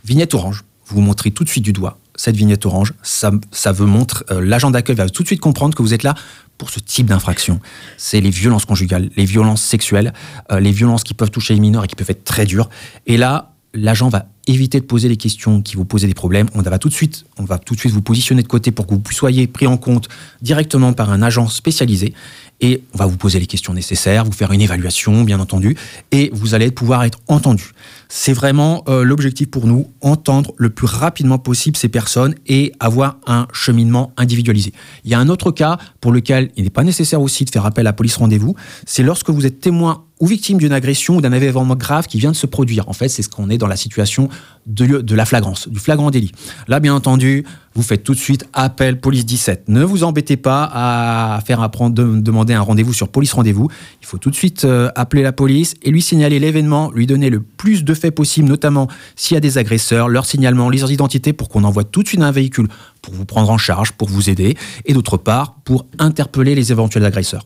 Vignette 0.05 0.35
orange, 0.35 0.63
vous 0.85 1.01
montrez 1.01 1.31
tout 1.31 1.43
de 1.43 1.49
suite 1.49 1.63
du 1.63 1.73
doigt 1.73 1.97
cette 2.15 2.35
vignette 2.35 2.65
orange, 2.65 2.93
ça, 3.03 3.31
ça 3.51 3.71
veut 3.71 3.85
montrer, 3.85 4.25
euh, 4.31 4.41
l'agent 4.41 4.71
d'accueil 4.71 4.95
va 4.95 5.07
tout 5.07 5.21
de 5.21 5.27
suite 5.27 5.39
comprendre 5.39 5.75
que 5.75 5.83
vous 5.83 5.93
êtes 5.93 6.01
là 6.01 6.15
pour 6.57 6.71
ce 6.71 6.79
type 6.79 7.05
d'infraction. 7.05 7.59
C'est 7.95 8.21
les 8.21 8.31
violences 8.31 8.65
conjugales, 8.65 9.11
les 9.15 9.25
violences 9.25 9.61
sexuelles, 9.61 10.13
euh, 10.51 10.59
les 10.59 10.71
violences 10.71 11.03
qui 11.03 11.13
peuvent 11.13 11.29
toucher 11.29 11.53
les 11.53 11.59
mineurs 11.59 11.83
et 11.83 11.87
qui 11.87 11.95
peuvent 11.95 12.09
être 12.09 12.23
très 12.23 12.47
dures. 12.47 12.69
Et 13.05 13.17
là, 13.17 13.53
l'agent 13.75 14.09
va 14.09 14.25
éviter 14.47 14.79
de 14.79 14.85
poser 14.85 15.09
les 15.09 15.17
questions 15.17 15.61
qui 15.61 15.75
vous 15.75 15.85
posent 15.85 16.01
des 16.01 16.13
problèmes. 16.15 16.47
On 16.55 16.61
va 16.61 16.79
tout 16.79 16.89
de 16.89 16.93
suite, 16.93 17.25
on 17.37 17.43
va 17.43 17.59
tout 17.59 17.75
de 17.75 17.79
suite 17.79 17.91
vous 17.91 18.01
positionner 18.01 18.41
de 18.41 18.47
côté 18.47 18.71
pour 18.71 18.87
que 18.87 18.95
vous 18.95 19.01
soyez 19.11 19.45
pris 19.45 19.67
en 19.67 19.77
compte 19.77 20.07
directement 20.41 20.93
par 20.93 21.11
un 21.11 21.21
agent 21.21 21.47
spécialisé. 21.49 22.13
Et 22.59 22.83
on 22.93 22.97
va 22.97 23.05
vous 23.05 23.17
poser 23.17 23.39
les 23.39 23.45
questions 23.45 23.73
nécessaires, 23.73 24.25
vous 24.25 24.31
faire 24.31 24.51
une 24.51 24.61
évaluation, 24.61 25.23
bien 25.23 25.39
entendu, 25.39 25.77
et 26.11 26.31
vous 26.33 26.55
allez 26.55 26.71
pouvoir 26.71 27.03
être 27.03 27.19
entendu. 27.27 27.71
C'est 28.09 28.33
vraiment 28.33 28.83
euh, 28.87 29.03
l'objectif 29.03 29.49
pour 29.49 29.67
nous, 29.67 29.91
entendre 30.01 30.53
le 30.57 30.69
plus 30.69 30.87
rapidement 30.87 31.37
possible 31.37 31.77
ces 31.77 31.89
personnes 31.89 32.35
et 32.47 32.71
avoir 32.79 33.17
un 33.27 33.47
cheminement 33.53 34.11
individualisé. 34.17 34.73
Il 35.03 35.11
y 35.11 35.13
a 35.13 35.19
un 35.19 35.29
autre 35.29 35.51
cas 35.51 35.77
pour 36.01 36.11
lequel 36.11 36.51
il 36.55 36.63
n'est 36.63 36.69
pas 36.69 36.83
nécessaire 36.83 37.21
aussi 37.21 37.45
de 37.45 37.49
faire 37.49 37.65
appel 37.65 37.85
à 37.85 37.93
police 37.93 38.17
rendez-vous, 38.17 38.55
c'est 38.85 39.03
lorsque 39.03 39.29
vous 39.29 39.45
êtes 39.45 39.59
témoin 39.59 40.05
ou 40.19 40.27
victime 40.27 40.57
d'une 40.57 40.71
agression 40.71 41.17
ou 41.17 41.21
d'un 41.21 41.31
événement 41.31 41.75
grave 41.75 42.07
qui 42.07 42.17
vient 42.17 42.31
de 42.31 42.35
se 42.35 42.47
produire. 42.47 42.89
En 42.89 42.93
fait, 42.93 43.07
c'est 43.07 43.21
ce 43.21 43.29
qu'on 43.29 43.49
est 43.49 43.57
dans 43.57 43.67
la 43.67 43.75
situation 43.75 44.29
de, 44.65 45.01
de, 45.01 45.15
la 45.15 45.25
flagrance, 45.25 45.67
du 45.67 45.79
flagrant 45.79 46.09
délit. 46.09 46.31
Là, 46.67 46.79
bien 46.79 46.95
entendu, 46.95 47.45
vous 47.75 47.83
faites 47.83 48.03
tout 48.03 48.15
de 48.15 48.19
suite 48.19 48.45
appel 48.53 48.99
police 48.99 49.25
17. 49.25 49.65
Ne 49.67 49.83
vous 49.83 50.03
embêtez 50.03 50.37
pas 50.37 50.69
à 50.73 51.39
faire 51.45 51.61
apprendre, 51.61 51.93
de, 51.93 52.19
demander 52.19 52.46
un 52.53 52.61
rendez-vous 52.61 52.93
sur 52.93 53.09
police 53.09 53.33
rendez-vous. 53.33 53.69
Il 54.01 54.07
faut 54.07 54.17
tout 54.17 54.29
de 54.29 54.35
suite 54.35 54.65
euh, 54.65 54.89
appeler 54.95 55.23
la 55.23 55.31
police 55.31 55.75
et 55.83 55.91
lui 55.91 56.01
signaler 56.01 56.39
l'événement, 56.39 56.91
lui 56.91 57.07
donner 57.07 57.29
le 57.29 57.41
plus 57.41 57.83
de 57.83 57.93
faits 57.93 58.13
possible, 58.13 58.47
notamment 58.47 58.87
s'il 59.15 59.35
y 59.35 59.37
a 59.37 59.41
des 59.41 59.57
agresseurs, 59.57 60.09
leur 60.09 60.25
signalement, 60.25 60.69
leurs 60.69 60.91
identités, 60.91 61.33
pour 61.33 61.49
qu'on 61.49 61.63
envoie 61.63 61.83
tout 61.83 62.03
de 62.03 62.07
suite 62.07 62.21
un 62.21 62.31
véhicule 62.31 62.67
pour 63.01 63.13
vous 63.13 63.25
prendre 63.25 63.49
en 63.49 63.57
charge, 63.57 63.91
pour 63.93 64.09
vous 64.09 64.29
aider, 64.29 64.57
et 64.85 64.93
d'autre 64.93 65.17
part, 65.17 65.55
pour 65.63 65.85
interpeller 65.99 66.55
les 66.55 66.71
éventuels 66.71 67.05
agresseurs. 67.05 67.45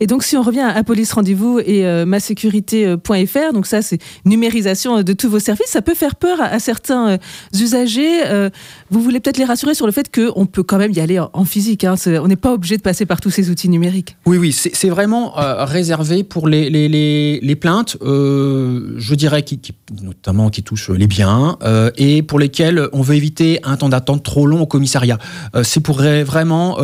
Et 0.00 0.06
donc, 0.06 0.24
si 0.24 0.36
on 0.36 0.42
revient 0.42 0.60
à 0.60 0.82
Police 0.82 1.12
Rendez-vous 1.12 1.60
et 1.60 1.86
euh, 1.86 2.06
masécurité.fr, 2.06 3.52
donc 3.52 3.66
ça, 3.66 3.82
c'est 3.82 3.98
numérisation 4.24 4.98
euh, 4.98 5.02
de 5.02 5.12
tous 5.12 5.28
vos 5.28 5.38
services, 5.38 5.68
ça 5.68 5.82
peut 5.82 5.94
faire 5.94 6.16
peur 6.16 6.40
à, 6.40 6.58
certains 6.58 7.10
euh, 7.10 7.18
usagers. 7.54 8.50
Vous 8.90 9.00
voulez 9.00 9.20
peut-être 9.20 9.38
les 9.38 9.44
rassurer 9.44 9.74
sur 9.74 9.86
le 9.86 9.92
fait 9.92 10.12
qu'on 10.12 10.46
peut 10.46 10.62
quand 10.62 10.78
même 10.78 10.92
y 10.92 11.00
aller 11.00 11.18
en, 11.18 11.44
physique. 11.44 11.84
Hein, 11.84 11.94
on 12.06 12.28
n'est 12.28 12.36
pas 12.36 12.52
obligé 12.52 12.76
de 12.76 12.82
passer 12.82 13.06
par 13.06 13.20
tous 13.20 13.30
ces 13.30 13.50
outils 13.50 13.68
numériques. 13.68 14.16
Oui, 14.26 14.38
oui, 14.38 14.52
c'est 14.52 14.88
vraiment 14.88 15.32
réservé 15.36 16.24
pour 16.24 16.48
les, 16.48 17.56
plaintes, 17.60 17.96
je 18.00 19.14
dirais, 19.14 19.42
qui, 19.42 19.60
notamment 20.02 20.50
qui 20.50 20.62
touchent 20.62 20.90
les 20.90 21.06
biens 21.06 21.58
et 21.96 22.22
pour 22.22 22.38
lesquelles 22.38 22.88
on 22.92 23.02
veut 23.02 23.14
éviter 23.14 23.60
un 23.62 23.76
temps 23.76 23.88
d'attente 23.88 24.22
trop 24.22 24.46
long 24.46 24.62
au 24.62 24.66
commissariat. 24.66 25.18
c'est 25.62 25.80
pour 25.80 25.98
vraiment 25.98 26.78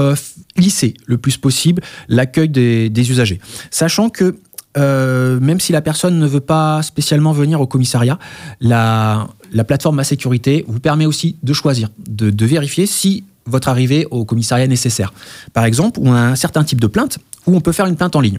lisser 0.56 0.94
le 1.06 1.18
plus 1.18 1.36
possible 1.36 1.82
l'accueil 2.08 2.48
des, 2.48 3.10
usagers. 3.10 3.40
Sachant 3.70 4.08
que 4.08 4.36
euh, 4.76 5.40
même 5.40 5.58
si 5.58 5.72
la 5.72 5.80
personne 5.80 6.18
ne 6.18 6.26
veut 6.26 6.40
pas 6.40 6.82
spécialement 6.82 7.32
venir 7.32 7.60
au 7.62 7.66
commissariat, 7.66 8.18
la, 8.60 9.28
la 9.56 9.64
plateforme 9.64 9.96
Ma 9.96 10.04
Sécurité 10.04 10.66
vous 10.68 10.80
permet 10.80 11.06
aussi 11.06 11.36
de 11.42 11.52
choisir, 11.54 11.88
de, 12.06 12.46
vérifier 12.46 12.84
si 12.84 13.25
votre 13.46 13.68
arrivée 13.68 14.06
au 14.10 14.26
commissariat 14.26 14.66
est 14.66 14.68
nécessaire. 14.68 15.14
Par 15.54 15.64
exemple, 15.64 15.98
on 16.02 16.12
a 16.12 16.20
un 16.20 16.36
certain 16.36 16.62
type 16.62 16.80
de 16.80 16.86
plainte 16.86 17.18
où 17.46 17.56
on 17.56 17.60
peut 17.60 17.72
faire 17.72 17.86
une 17.86 17.96
plainte 17.96 18.16
en 18.16 18.20
ligne. 18.20 18.38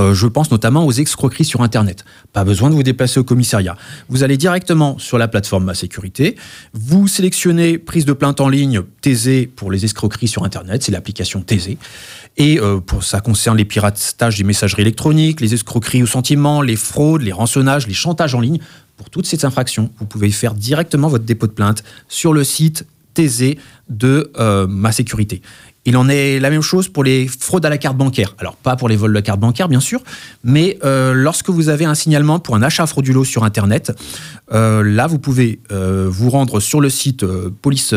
Euh, 0.00 0.12
je 0.12 0.26
pense 0.26 0.50
notamment 0.50 0.84
aux 0.84 0.90
escroqueries 0.90 1.44
sur 1.44 1.62
Internet. 1.62 2.04
Pas 2.32 2.42
besoin 2.42 2.68
de 2.68 2.74
vous 2.74 2.82
déplacer 2.82 3.20
au 3.20 3.24
commissariat. 3.24 3.76
Vous 4.08 4.24
allez 4.24 4.36
directement 4.36 4.98
sur 4.98 5.18
la 5.18 5.28
plateforme 5.28 5.64
Ma 5.64 5.74
Sécurité. 5.74 6.34
Vous 6.72 7.06
sélectionnez 7.06 7.78
prise 7.78 8.04
de 8.04 8.12
plainte 8.12 8.40
en 8.40 8.48
ligne 8.48 8.82
Thésée 9.02 9.46
pour 9.46 9.70
les 9.70 9.84
escroqueries 9.84 10.26
sur 10.26 10.42
Internet. 10.42 10.82
C'est 10.82 10.90
l'application 10.90 11.42
Thésée. 11.42 11.78
Et 12.36 12.58
euh, 12.58 12.80
pour, 12.80 13.04
ça 13.04 13.20
concerne 13.20 13.56
les 13.56 13.64
piratages 13.64 14.36
des 14.36 14.42
messageries 14.42 14.82
électroniques, 14.82 15.40
les 15.40 15.54
escroqueries 15.54 16.02
au 16.02 16.06
sentiment, 16.06 16.60
les 16.60 16.74
fraudes, 16.74 17.22
les 17.22 17.32
rançonnages, 17.32 17.86
les 17.86 17.94
chantages 17.94 18.34
en 18.34 18.40
ligne. 18.40 18.58
Pour 18.96 19.10
toutes 19.10 19.26
ces 19.26 19.44
infractions, 19.44 19.90
vous 19.98 20.06
pouvez 20.06 20.30
faire 20.30 20.54
directement 20.54 21.08
votre 21.08 21.24
dépôt 21.24 21.46
de 21.46 21.52
plainte 21.52 21.82
sur 22.08 22.32
le 22.32 22.44
site 22.44 22.86
Thésée 23.14 23.58
de 23.88 24.32
euh, 24.38 24.66
Ma 24.66 24.92
Sécurité. 24.92 25.40
Il 25.86 25.96
en 25.98 26.08
est 26.08 26.40
la 26.40 26.48
même 26.48 26.62
chose 26.62 26.88
pour 26.88 27.04
les 27.04 27.28
fraudes 27.28 27.66
à 27.66 27.68
la 27.68 27.76
carte 27.76 27.96
bancaire. 27.96 28.34
Alors 28.38 28.56
pas 28.56 28.74
pour 28.74 28.88
les 28.88 28.96
vols 28.96 29.12
de 29.12 29.20
carte 29.20 29.38
bancaire 29.38 29.68
bien 29.68 29.80
sûr, 29.80 30.02
mais 30.42 30.78
euh, 30.82 31.12
lorsque 31.12 31.50
vous 31.50 31.68
avez 31.68 31.84
un 31.84 31.94
signalement 31.94 32.38
pour 32.38 32.56
un 32.56 32.62
achat 32.62 32.86
frauduleux 32.86 33.24
sur 33.24 33.44
Internet, 33.44 33.92
euh, 34.52 34.82
là 34.82 35.06
vous 35.06 35.18
pouvez 35.18 35.60
euh, 35.72 36.06
vous 36.08 36.30
rendre 36.30 36.58
sur 36.60 36.80
le 36.80 36.88
site 36.88 37.26
police, 37.60 37.94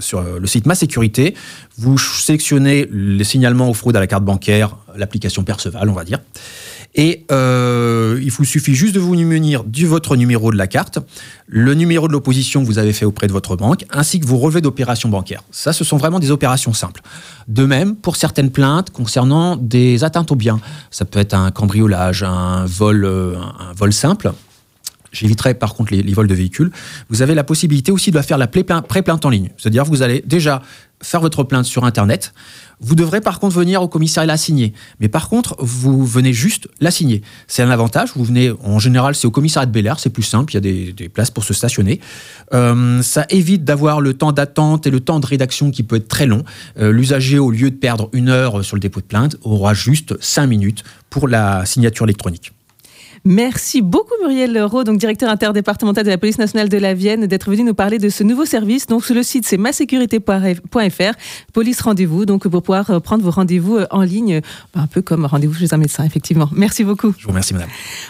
sur 0.00 0.22
le 0.22 0.46
site 0.46 0.66
Ma 0.66 0.74
Sécurité, 0.74 1.34
vous 1.76 1.98
sélectionnez 1.98 2.88
les 2.90 3.24
signalements 3.24 3.68
aux 3.68 3.74
fraudes 3.74 3.96
à 3.96 4.00
la 4.00 4.06
carte 4.06 4.24
bancaire, 4.24 4.76
l'application 4.96 5.44
Perceval 5.44 5.90
on 5.90 5.94
va 5.94 6.04
dire, 6.04 6.20
Et 6.94 7.26
euh, 7.30 8.18
il 8.22 8.30
vous 8.30 8.44
suffit 8.44 8.74
juste 8.74 8.94
de 8.94 9.00
vous 9.00 9.14
munir 9.14 9.64
du 9.64 9.86
votre 9.86 10.16
numéro 10.16 10.50
de 10.50 10.56
la 10.56 10.66
carte, 10.66 10.98
le 11.46 11.74
numéro 11.74 12.08
de 12.08 12.12
l'opposition 12.12 12.62
que 12.62 12.66
vous 12.66 12.78
avez 12.78 12.92
fait 12.92 13.04
auprès 13.04 13.26
de 13.26 13.32
votre 13.32 13.56
banque, 13.56 13.84
ainsi 13.90 14.20
que 14.20 14.26
vos 14.26 14.38
relevés 14.38 14.60
d'opérations 14.60 15.08
bancaires. 15.08 15.42
Ça, 15.50 15.72
ce 15.72 15.84
sont 15.84 15.96
vraiment 15.96 16.18
des 16.18 16.30
opérations 16.30 16.72
simples. 16.72 17.02
De 17.46 17.64
même, 17.64 17.94
pour 17.94 18.16
certaines 18.16 18.50
plaintes 18.50 18.90
concernant 18.90 19.56
des 19.56 20.02
atteintes 20.02 20.32
aux 20.32 20.36
biens, 20.36 20.60
ça 20.90 21.04
peut 21.04 21.18
être 21.18 21.34
un 21.34 21.50
cambriolage, 21.50 22.22
un 22.22 22.64
vol, 22.64 23.04
euh, 23.04 23.36
un 23.36 23.72
vol 23.74 23.92
simple. 23.92 24.32
J'éviterai 25.12 25.54
par 25.54 25.74
contre 25.74 25.94
les, 25.94 26.12
vols 26.12 26.28
de 26.28 26.34
véhicules. 26.34 26.70
Vous 27.08 27.22
avez 27.22 27.34
la 27.34 27.44
possibilité 27.44 27.92
aussi 27.92 28.10
de 28.10 28.20
faire 28.20 28.38
la 28.38 28.46
pré-plainte 28.46 29.24
en 29.24 29.30
ligne. 29.30 29.50
C'est-à-dire 29.56 29.84
vous 29.84 30.02
allez 30.02 30.22
déjà 30.26 30.62
faire 31.02 31.20
votre 31.20 31.44
plainte 31.44 31.64
sur 31.64 31.84
Internet. 31.84 32.32
Vous 32.80 32.94
devrez 32.94 33.20
par 33.20 33.40
contre 33.40 33.56
venir 33.56 33.82
au 33.82 33.88
commissariat 33.88 34.26
la 34.26 34.36
signer. 34.36 34.72
Mais 35.00 35.08
par 35.08 35.28
contre, 35.28 35.56
vous 35.58 36.04
venez 36.04 36.32
juste 36.32 36.68
la 36.80 36.90
signer. 36.90 37.22
C'est 37.46 37.62
un 37.62 37.70
avantage. 37.70 38.10
Vous 38.14 38.24
venez, 38.24 38.52
en 38.62 38.78
général, 38.78 39.14
c'est 39.14 39.26
au 39.26 39.30
commissariat 39.30 39.66
de 39.66 39.72
Bel 39.72 39.86
Air, 39.86 39.98
c'est 39.98 40.10
plus 40.10 40.22
simple, 40.22 40.52
il 40.52 40.54
y 40.54 40.58
a 40.58 40.92
des, 40.92 41.08
places 41.08 41.30
pour 41.30 41.44
se 41.44 41.54
stationner. 41.54 42.00
Euh, 42.52 43.02
ça 43.02 43.26
évite 43.30 43.64
d'avoir 43.64 44.00
le 44.00 44.14
temps 44.14 44.32
d'attente 44.32 44.86
et 44.86 44.90
le 44.90 45.00
temps 45.00 45.20
de 45.20 45.26
rédaction 45.26 45.70
qui 45.70 45.82
peut 45.82 45.96
être 45.96 46.08
très 46.08 46.26
long. 46.26 46.44
Euh, 46.78 46.92
l'usager, 46.92 47.38
au 47.38 47.50
lieu 47.50 47.70
de 47.70 47.76
perdre 47.76 48.10
une 48.12 48.28
heure 48.28 48.64
sur 48.64 48.76
le 48.76 48.80
dépôt 48.80 49.00
de 49.00 49.06
plainte, 49.06 49.36
aura 49.42 49.74
juste 49.74 50.20
cinq 50.20 50.46
minutes 50.46 50.84
pour 51.10 51.28
la 51.28 51.64
signature 51.66 52.04
électronique. 52.06 52.52
Merci 53.24 53.82
beaucoup 53.82 54.14
Muriel 54.22 54.62
Rowe, 54.62 54.84
donc 54.84 54.98
directeur 54.98 55.30
interdépartemental 55.30 56.04
de 56.04 56.10
la 56.10 56.18
police 56.18 56.38
nationale 56.38 56.68
de 56.68 56.78
la 56.78 56.94
Vienne, 56.94 57.26
d'être 57.26 57.50
venu 57.50 57.64
nous 57.64 57.74
parler 57.74 57.98
de 57.98 58.08
ce 58.08 58.24
nouveau 58.24 58.44
service. 58.44 58.86
Donc 58.86 59.04
sur 59.04 59.14
le 59.14 59.22
site 59.22 59.46
c'est 59.46 59.56
masécurité.fr, 59.56 61.12
police 61.52 61.80
rendez-vous, 61.80 62.26
donc 62.26 62.48
pour 62.48 62.62
pouvoir 62.62 62.90
euh, 62.90 63.00
prendre 63.00 63.24
vos 63.24 63.30
rendez-vous 63.30 63.76
euh, 63.76 63.86
en 63.90 64.02
ligne, 64.02 64.40
bah, 64.74 64.80
un 64.82 64.86
peu 64.86 65.02
comme 65.02 65.24
rendez-vous 65.24 65.54
chez 65.54 65.72
un 65.72 65.78
médecin 65.78 66.04
effectivement. 66.04 66.48
Merci 66.52 66.84
beaucoup. 66.84 67.14
Je 67.18 67.24
vous 67.24 67.30
remercie 67.30 67.54
madame. 67.54 67.68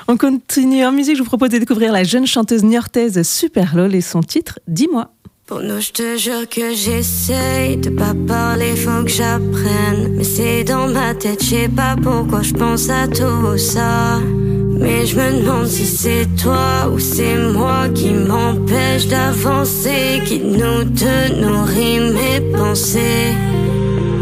On 0.09 0.17
continue 0.17 0.85
en 0.85 0.93
musique, 0.93 1.17
je 1.17 1.23
vous 1.23 1.29
propose 1.29 1.51
de 1.51 1.59
découvrir 1.59 1.93
la 1.93 2.05
jeune 2.05 2.27
chanteuse 2.27 2.65
niortaise 2.65 3.23
Super 3.23 3.77
Lol 3.77 3.95
et 3.95 4.01
son 4.01 4.23
titre 4.23 4.59
Dis-moi. 4.69 5.11
Pour 5.49 5.63
nous, 5.63 5.81
je 5.81 5.93
te 5.93 6.19
jure 6.19 6.47
que 6.47 6.75
j'essaye 6.75 7.79
de 7.79 7.89
pas 7.89 8.13
parler, 8.27 8.77
faut 8.77 9.03
que 9.03 9.11
j'apprenne. 9.11 10.17
Mais 10.17 10.25
c'est 10.25 10.63
dans 10.63 10.89
ma 10.89 11.15
tête, 11.15 11.43
je 11.43 11.49
sais 11.49 11.69
pas 11.69 11.97
pourquoi 11.97 12.43
je 12.43 12.53
pense 12.53 12.91
à 12.91 13.09
tout 13.09 13.57
ça. 13.57 14.21
Mais 14.79 15.07
je 15.07 15.17
me 15.17 15.41
demande 15.41 15.67
si 15.67 15.85
c'est 15.85 16.27
toi 16.41 16.89
ou 16.93 16.99
c'est 16.99 17.37
moi 17.53 17.89
qui 17.95 18.11
m'empêche 18.11 19.09
d'avancer, 19.09 20.23
qui 20.25 20.39
nous 20.39 20.85
deux 20.85 21.35
nourrit 21.41 22.01
mes 22.01 22.41
pensées. 22.57 23.35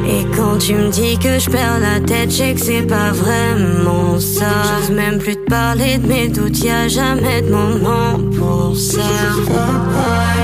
Et 0.09 0.25
quand 0.37 0.59
tu 0.59 0.75
me 0.75 0.89
dis 0.89 1.19
que 1.19 1.39
je 1.39 1.51
perds 1.51 1.81
la 1.81 2.01
tête, 2.01 2.31
je 2.31 2.55
que 2.55 2.61
c'est 2.61 2.87
pas 2.87 3.11
vraiment 3.11 4.19
ça. 4.19 4.47
J'ose 4.81 4.97
même 4.97 5.19
plus 5.19 5.35
te 5.37 5.51
parler 5.51 5.99
de 5.99 6.07
mes 6.07 6.29
doutes, 6.29 6.63
y 6.63 6.71
a 6.71 6.89
jamais 6.89 7.43
de 7.43 7.51
moment 7.51 8.19
pour 8.39 8.77
ça. 8.77 9.03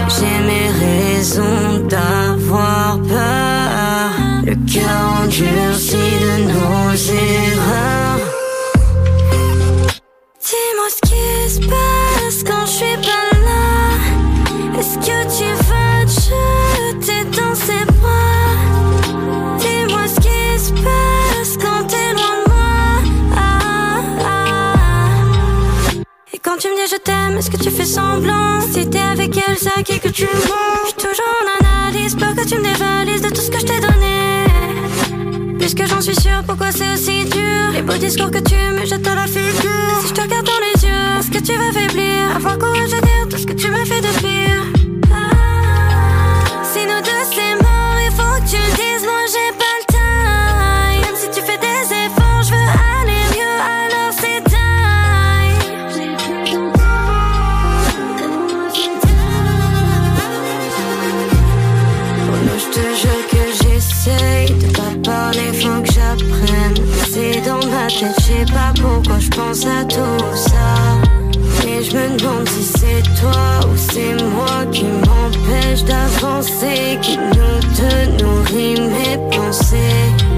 J'ai 0.08 0.38
mes 0.50 0.68
raisons 0.84 1.86
d'avoir 1.88 3.00
peur. 3.08 4.10
Le 4.44 4.54
cœur 4.70 5.22
endurci 5.22 5.96
de 5.96 6.34
nos 6.52 6.92
erreurs. 6.92 8.11
Je 26.90 26.96
t'aime, 26.96 27.38
est-ce 27.38 27.48
que 27.48 27.56
tu 27.56 27.70
fais 27.70 27.84
semblant? 27.84 28.60
Si 28.72 28.84
t'es 28.90 28.98
avec 28.98 29.36
elle, 29.36 29.56
c'est 29.56 29.70
à 29.78 29.82
qui 29.84 30.00
que 30.00 30.08
tu 30.08 30.24
mens? 30.24 30.84
J'suis 30.84 30.94
toujours 30.94 31.34
en 31.40 31.64
analyse, 31.64 32.16
peur 32.16 32.34
que 32.34 32.44
tu 32.44 32.58
me 32.58 32.64
dévalises 32.64 33.22
de 33.22 33.28
tout 33.28 33.40
ce 33.40 33.50
que 33.52 33.60
je 33.60 33.66
t'ai 33.66 33.80
donné. 33.80 35.58
Puisque 35.60 35.86
j'en 35.86 36.00
suis 36.00 36.16
sûre, 36.16 36.42
pourquoi 36.44 36.72
c'est 36.72 36.92
aussi 36.92 37.24
dur? 37.24 37.70
Les 37.72 37.82
beaux 37.82 37.96
discours 37.96 38.32
que 38.32 38.40
tu 38.40 38.56
me 38.56 38.84
jettes 38.84 39.06
à 39.06 39.14
la 39.14 39.26
figure 39.28 40.00
Si 40.00 40.08
je 40.08 40.12
te 40.12 40.20
regarde 40.22 40.41
je 67.92 68.22
sais 68.22 68.44
pas 68.52 68.72
pourquoi 68.80 69.18
je 69.18 69.28
pense 69.30 69.66
à 69.66 69.84
tout 69.84 70.36
ça. 70.36 70.76
Mais 71.64 71.82
je 71.82 71.94
me 71.96 72.18
demande 72.18 72.48
si 72.48 72.64
c'est 72.64 73.02
toi 73.20 73.68
ou 73.68 73.76
c'est 73.76 74.14
moi 74.34 74.64
qui 74.72 74.84
m'empêche 74.84 75.84
d'avancer, 75.84 76.98
qui 77.02 77.16
nous 77.16 77.60
deux 77.76 78.24
nourrit 78.24 78.80
mes 78.80 79.18
pensées. 79.36 80.31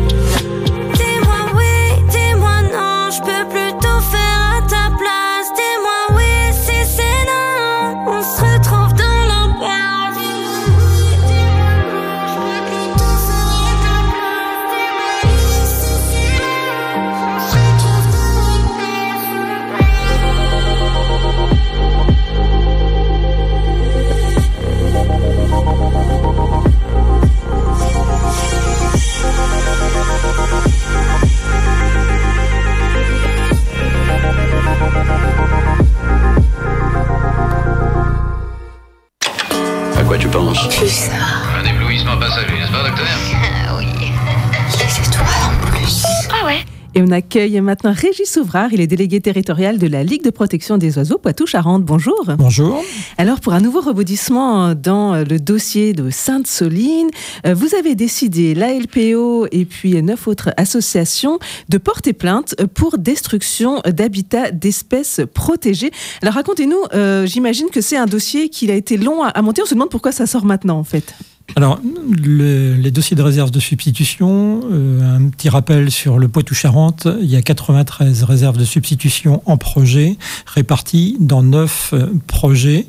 Accueille 47.14 47.61
maintenant 47.61 47.92
Régis 47.94 48.28
Sauvrard, 48.28 48.73
il 48.73 48.80
est 48.80 48.87
délégué 48.87 49.21
territorial 49.21 49.78
de 49.78 49.87
la 49.87 50.02
Ligue 50.02 50.25
de 50.25 50.30
protection 50.30 50.76
des 50.76 50.99
oiseaux 50.99 51.16
Poitou-Charentes. 51.16 51.85
Bonjour. 51.85 52.25
Bonjour. 52.37 52.85
Alors 53.18 53.40
pour 53.40 53.54
un 53.54 53.61
nouveau 53.61 53.80
rebondissement 53.80 54.75
dans 54.75 55.14
le 55.14 55.38
dossier 55.38 55.92
de 55.92 56.11
Sainte-Soline, 56.11 57.09
euh, 57.47 57.54
vous 57.54 57.75
avez 57.76 57.94
décidé, 57.94 58.54
la 58.54 58.75
LPO 58.75 59.47
et 59.52 59.64
puis 59.64 60.02
neuf 60.02 60.26
autres 60.26 60.50
associations, 60.56 61.38
de 61.68 61.78
porter 61.78 62.12
plainte 62.12 62.56
pour 62.75 62.99
destruction 62.99 63.80
d'habitats 63.87 64.50
d'espèces 64.50 65.21
protégées. 65.33 65.92
Alors 66.21 66.35
racontez-nous, 66.35 66.83
euh, 66.94 67.26
j'imagine 67.26 67.68
que 67.71 67.80
c'est 67.80 67.97
un 67.97 68.06
dossier 68.06 68.49
qui 68.49 68.71
a 68.71 68.75
été 68.75 68.97
long 68.97 69.23
à, 69.23 69.28
à 69.28 69.40
monter. 69.40 69.62
On 69.62 69.66
se 69.66 69.75
demande 69.75 69.90
pourquoi 69.90 70.11
ça 70.11 70.26
sort 70.26 70.44
maintenant 70.44 70.78
en 70.78 70.85
fait. 70.85 71.14
Alors, 71.57 71.79
le- 72.11 72.75
les 72.75 72.91
dossiers 72.91 73.17
de 73.17 73.23
réserve 73.23 73.51
de 73.51 73.61
substitution, 73.61 74.63
euh, 74.73 75.17
un 75.17 75.29
petit 75.29 75.49
rappel 75.49 75.91
sur 75.91 76.19
le 76.19 76.27
Poitou-Charentes, 76.27 77.07
il 77.21 77.27
y 77.29 77.37
a 77.37 77.43
93 77.43 78.25
réserves 78.25 78.57
de 78.59 78.65
substitution 78.65 79.43
en 79.47 79.57
projet, 79.57 80.17
réparties 80.47 81.17
dans 81.21 81.43
9 81.43 81.91
euh, 81.93 82.07
projets 82.27 82.87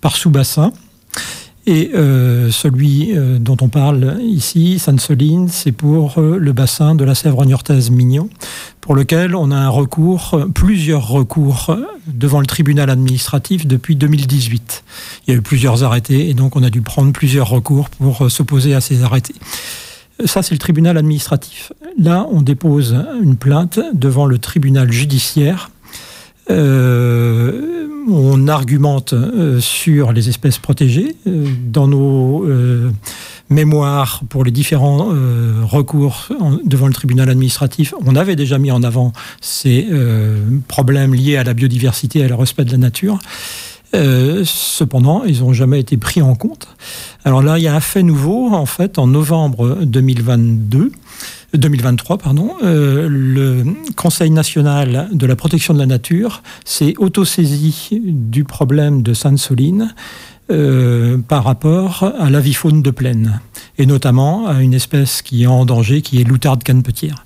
par 0.00 0.16
sous-bassin. 0.16 0.72
Et 1.68 1.90
euh, 1.94 2.52
celui 2.52 3.16
euh, 3.16 3.38
dont 3.38 3.56
on 3.60 3.68
parle 3.68 4.18
ici, 4.20 4.78
Sainte-Soline, 4.78 5.48
c'est 5.48 5.72
pour 5.72 6.18
euh, 6.18 6.38
le 6.38 6.52
bassin 6.52 6.94
de 6.94 7.04
la 7.04 7.16
Sèvre 7.16 7.44
niortaise 7.44 7.90
mignon, 7.90 8.28
pour 8.80 8.94
lequel 8.94 9.34
on 9.34 9.50
a 9.50 9.56
un 9.56 9.68
recours, 9.68 10.34
euh, 10.34 10.46
plusieurs 10.46 11.08
recours 11.08 11.70
euh, 11.70 11.84
devant 12.06 12.38
le 12.38 12.46
tribunal 12.46 12.88
administratif 12.88 13.66
depuis 13.66 13.96
2018. 13.96 14.84
Il 15.26 15.32
y 15.32 15.34
a 15.34 15.38
eu 15.38 15.42
plusieurs 15.42 15.82
arrêtés 15.82 16.30
et 16.30 16.34
donc 16.34 16.54
on 16.54 16.62
a 16.62 16.70
dû 16.70 16.82
prendre 16.82 17.12
plusieurs 17.12 17.48
recours 17.48 17.90
pour 17.90 18.30
s'opposer 18.30 18.72
à 18.72 18.80
ces 18.80 19.02
arrêtés. 19.02 19.34
Ça, 20.24 20.42
c'est 20.42 20.54
le 20.54 20.58
tribunal 20.58 20.96
administratif. 20.96 21.72
Là, 21.98 22.26
on 22.30 22.42
dépose 22.42 22.96
une 23.22 23.36
plainte 23.36 23.80
devant 23.92 24.24
le 24.24 24.38
tribunal 24.38 24.90
judiciaire. 24.90 25.70
Euh, 26.48 27.75
on 28.08 28.48
argumente 28.48 29.12
euh, 29.12 29.60
sur 29.60 30.12
les 30.12 30.28
espèces 30.28 30.58
protégées. 30.58 31.16
Euh, 31.26 31.46
dans 31.66 31.88
nos 31.88 32.44
euh, 32.44 32.90
mémoire 33.50 34.22
pour 34.28 34.44
les 34.44 34.50
différents 34.50 35.08
recours 35.62 36.28
devant 36.64 36.88
le 36.88 36.92
tribunal 36.92 37.30
administratif, 37.30 37.94
on 38.04 38.16
avait 38.16 38.34
déjà 38.34 38.58
mis 38.58 38.72
en 38.72 38.82
avant 38.82 39.12
ces 39.40 39.86
problèmes 40.66 41.14
liés 41.14 41.36
à 41.36 41.44
la 41.44 41.54
biodiversité 41.54 42.18
et 42.18 42.24
à 42.24 42.28
le 42.28 42.34
respect 42.34 42.64
de 42.64 42.72
la 42.72 42.78
nature. 42.78 43.20
cependant, 43.92 45.22
ils 45.22 45.42
n'ont 45.42 45.52
jamais 45.52 45.78
été 45.78 45.96
pris 45.96 46.22
en 46.22 46.34
compte. 46.34 46.66
Alors 47.24 47.40
là, 47.40 47.56
il 47.58 47.62
y 47.62 47.68
a 47.68 47.74
un 47.76 47.80
fait 47.80 48.02
nouveau, 48.02 48.52
en 48.52 48.66
fait, 48.66 48.98
en 48.98 49.06
novembre 49.06 49.78
2022, 49.84 50.90
2023, 51.58 52.18
pardon, 52.18 52.52
euh, 52.62 53.08
le 53.10 53.64
Conseil 53.96 54.30
national 54.30 55.08
de 55.12 55.26
la 55.26 55.36
protection 55.36 55.74
de 55.74 55.78
la 55.78 55.86
nature 55.86 56.42
s'est 56.64 56.94
autosaisi 56.98 58.00
du 58.02 58.44
problème 58.44 59.02
de 59.02 59.14
Sainte-Soline 59.14 59.94
euh, 60.50 61.18
par 61.18 61.44
rapport 61.44 62.12
à 62.18 62.30
l'avifaune 62.30 62.82
de 62.82 62.90
plaine, 62.90 63.40
et 63.78 63.86
notamment 63.86 64.46
à 64.46 64.62
une 64.62 64.74
espèce 64.74 65.22
qui 65.22 65.42
est 65.42 65.46
en 65.46 65.64
danger, 65.64 66.02
qui 66.02 66.20
est 66.20 66.24
l'outarde 66.24 66.62
canepetière. 66.62 67.22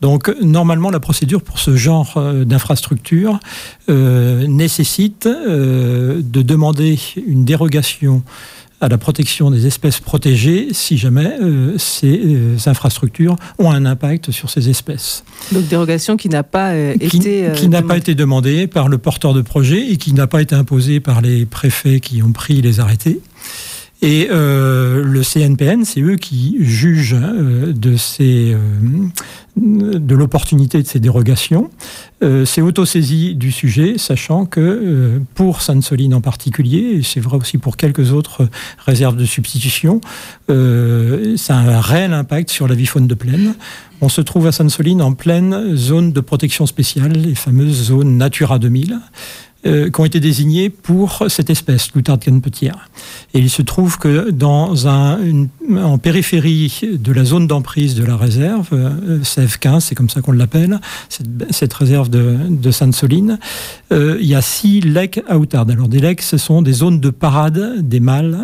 Donc, 0.00 0.34
normalement, 0.42 0.90
la 0.90 1.00
procédure 1.00 1.42
pour 1.42 1.58
ce 1.58 1.76
genre 1.76 2.14
euh, 2.16 2.44
d'infrastructure 2.44 3.38
nécessite 3.88 5.26
de 5.28 6.42
demander 6.42 6.98
une 7.26 7.44
dérogation 7.44 8.22
à 8.80 8.88
la 8.88 8.98
protection 8.98 9.50
des 9.50 9.66
espèces 9.66 10.00
protégées 10.00 10.68
si 10.72 10.98
jamais 10.98 11.32
euh, 11.40 11.74
ces 11.78 12.20
euh, 12.24 12.56
infrastructures 12.66 13.36
ont 13.58 13.70
un 13.70 13.86
impact 13.86 14.30
sur 14.30 14.50
ces 14.50 14.68
espèces. 14.68 15.24
Donc 15.52 15.66
dérogation 15.68 16.16
qui 16.16 16.28
n'a 16.28 16.42
pas 16.42 16.70
euh, 16.72 16.94
été 17.00 17.50
qui 17.54 17.68
n'a 17.68 17.82
pas 17.82 17.96
été 17.96 18.14
demandée 18.14 18.66
par 18.66 18.88
le 18.88 18.98
porteur 18.98 19.34
de 19.34 19.42
projet 19.42 19.90
et 19.90 19.96
qui 19.96 20.12
n'a 20.12 20.26
pas 20.26 20.42
été 20.42 20.54
imposée 20.54 21.00
par 21.00 21.20
les 21.22 21.46
préfets 21.46 22.00
qui 22.00 22.22
ont 22.22 22.32
pris 22.32 22.62
les 22.62 22.80
arrêtés. 22.80 23.20
Et 24.04 24.28
le 24.28 25.22
CNPN, 25.22 25.84
c'est 25.84 26.02
eux 26.02 26.16
qui 26.16 26.58
jugent 26.60 27.16
de 27.16 27.96
ces 27.96 28.54
de 29.56 30.14
l'opportunité 30.14 30.82
de 30.82 30.86
ces 30.86 30.98
dérogations. 30.98 31.70
Euh, 32.22 32.44
c'est 32.44 32.60
autosaisie 32.60 33.34
du 33.36 33.52
sujet, 33.52 33.98
sachant 33.98 34.46
que 34.46 34.60
euh, 34.60 35.18
pour 35.34 35.62
Sainte-Soline 35.62 36.14
en 36.14 36.20
particulier, 36.20 36.96
et 36.96 37.02
c'est 37.02 37.20
vrai 37.20 37.36
aussi 37.36 37.58
pour 37.58 37.76
quelques 37.76 38.12
autres 38.12 38.48
réserves 38.84 39.16
de 39.16 39.24
substitution, 39.24 40.00
euh, 40.50 41.36
ça 41.36 41.56
a 41.56 41.60
un 41.60 41.80
réel 41.80 42.12
impact 42.12 42.50
sur 42.50 42.66
la 42.66 42.74
vie 42.74 42.86
faune 42.86 43.06
de 43.06 43.14
plaine. 43.14 43.54
On 44.00 44.08
se 44.08 44.20
trouve 44.20 44.48
à 44.48 44.52
Sainte-Soline 44.52 45.02
en 45.02 45.12
pleine 45.12 45.76
zone 45.76 46.12
de 46.12 46.20
protection 46.20 46.66
spéciale, 46.66 47.12
les 47.12 47.36
fameuses 47.36 47.84
zones 47.84 48.16
Natura 48.16 48.58
2000. 48.58 48.98
Euh, 49.66 49.88
qui 49.88 49.98
ont 49.98 50.04
été 50.04 50.20
désignés 50.20 50.68
pour 50.68 51.24
cette 51.28 51.48
espèce, 51.48 51.88
l'outarde 51.94 52.20
canepetière. 52.20 52.90
Et 53.32 53.38
il 53.38 53.48
se 53.48 53.62
trouve 53.62 53.96
que 53.96 54.30
dans 54.30 54.88
un, 54.88 55.18
en 55.74 55.96
périphérie 55.96 56.82
de 56.92 57.12
la 57.12 57.24
zone 57.24 57.46
d'emprise 57.46 57.94
de 57.94 58.04
la 58.04 58.18
réserve, 58.18 58.68
euh, 58.74 59.20
CF15, 59.20 59.80
c'est 59.80 59.94
comme 59.94 60.10
ça 60.10 60.20
qu'on 60.20 60.32
l'appelle, 60.32 60.80
cette, 61.08 61.72
réserve 61.72 62.10
de, 62.10 62.36
de 62.50 62.70
Sainte-Soline, 62.70 63.38
euh, 63.90 64.18
il 64.20 64.26
y 64.26 64.34
a 64.34 64.42
six 64.42 64.82
lecs 64.82 65.22
à 65.28 65.38
outarde. 65.38 65.70
Alors 65.70 65.88
des 65.88 65.98
lecs, 65.98 66.20
ce 66.20 66.36
sont 66.36 66.60
des 66.60 66.74
zones 66.74 67.00
de 67.00 67.08
parade 67.08 67.88
des 67.88 68.00
mâles 68.00 68.38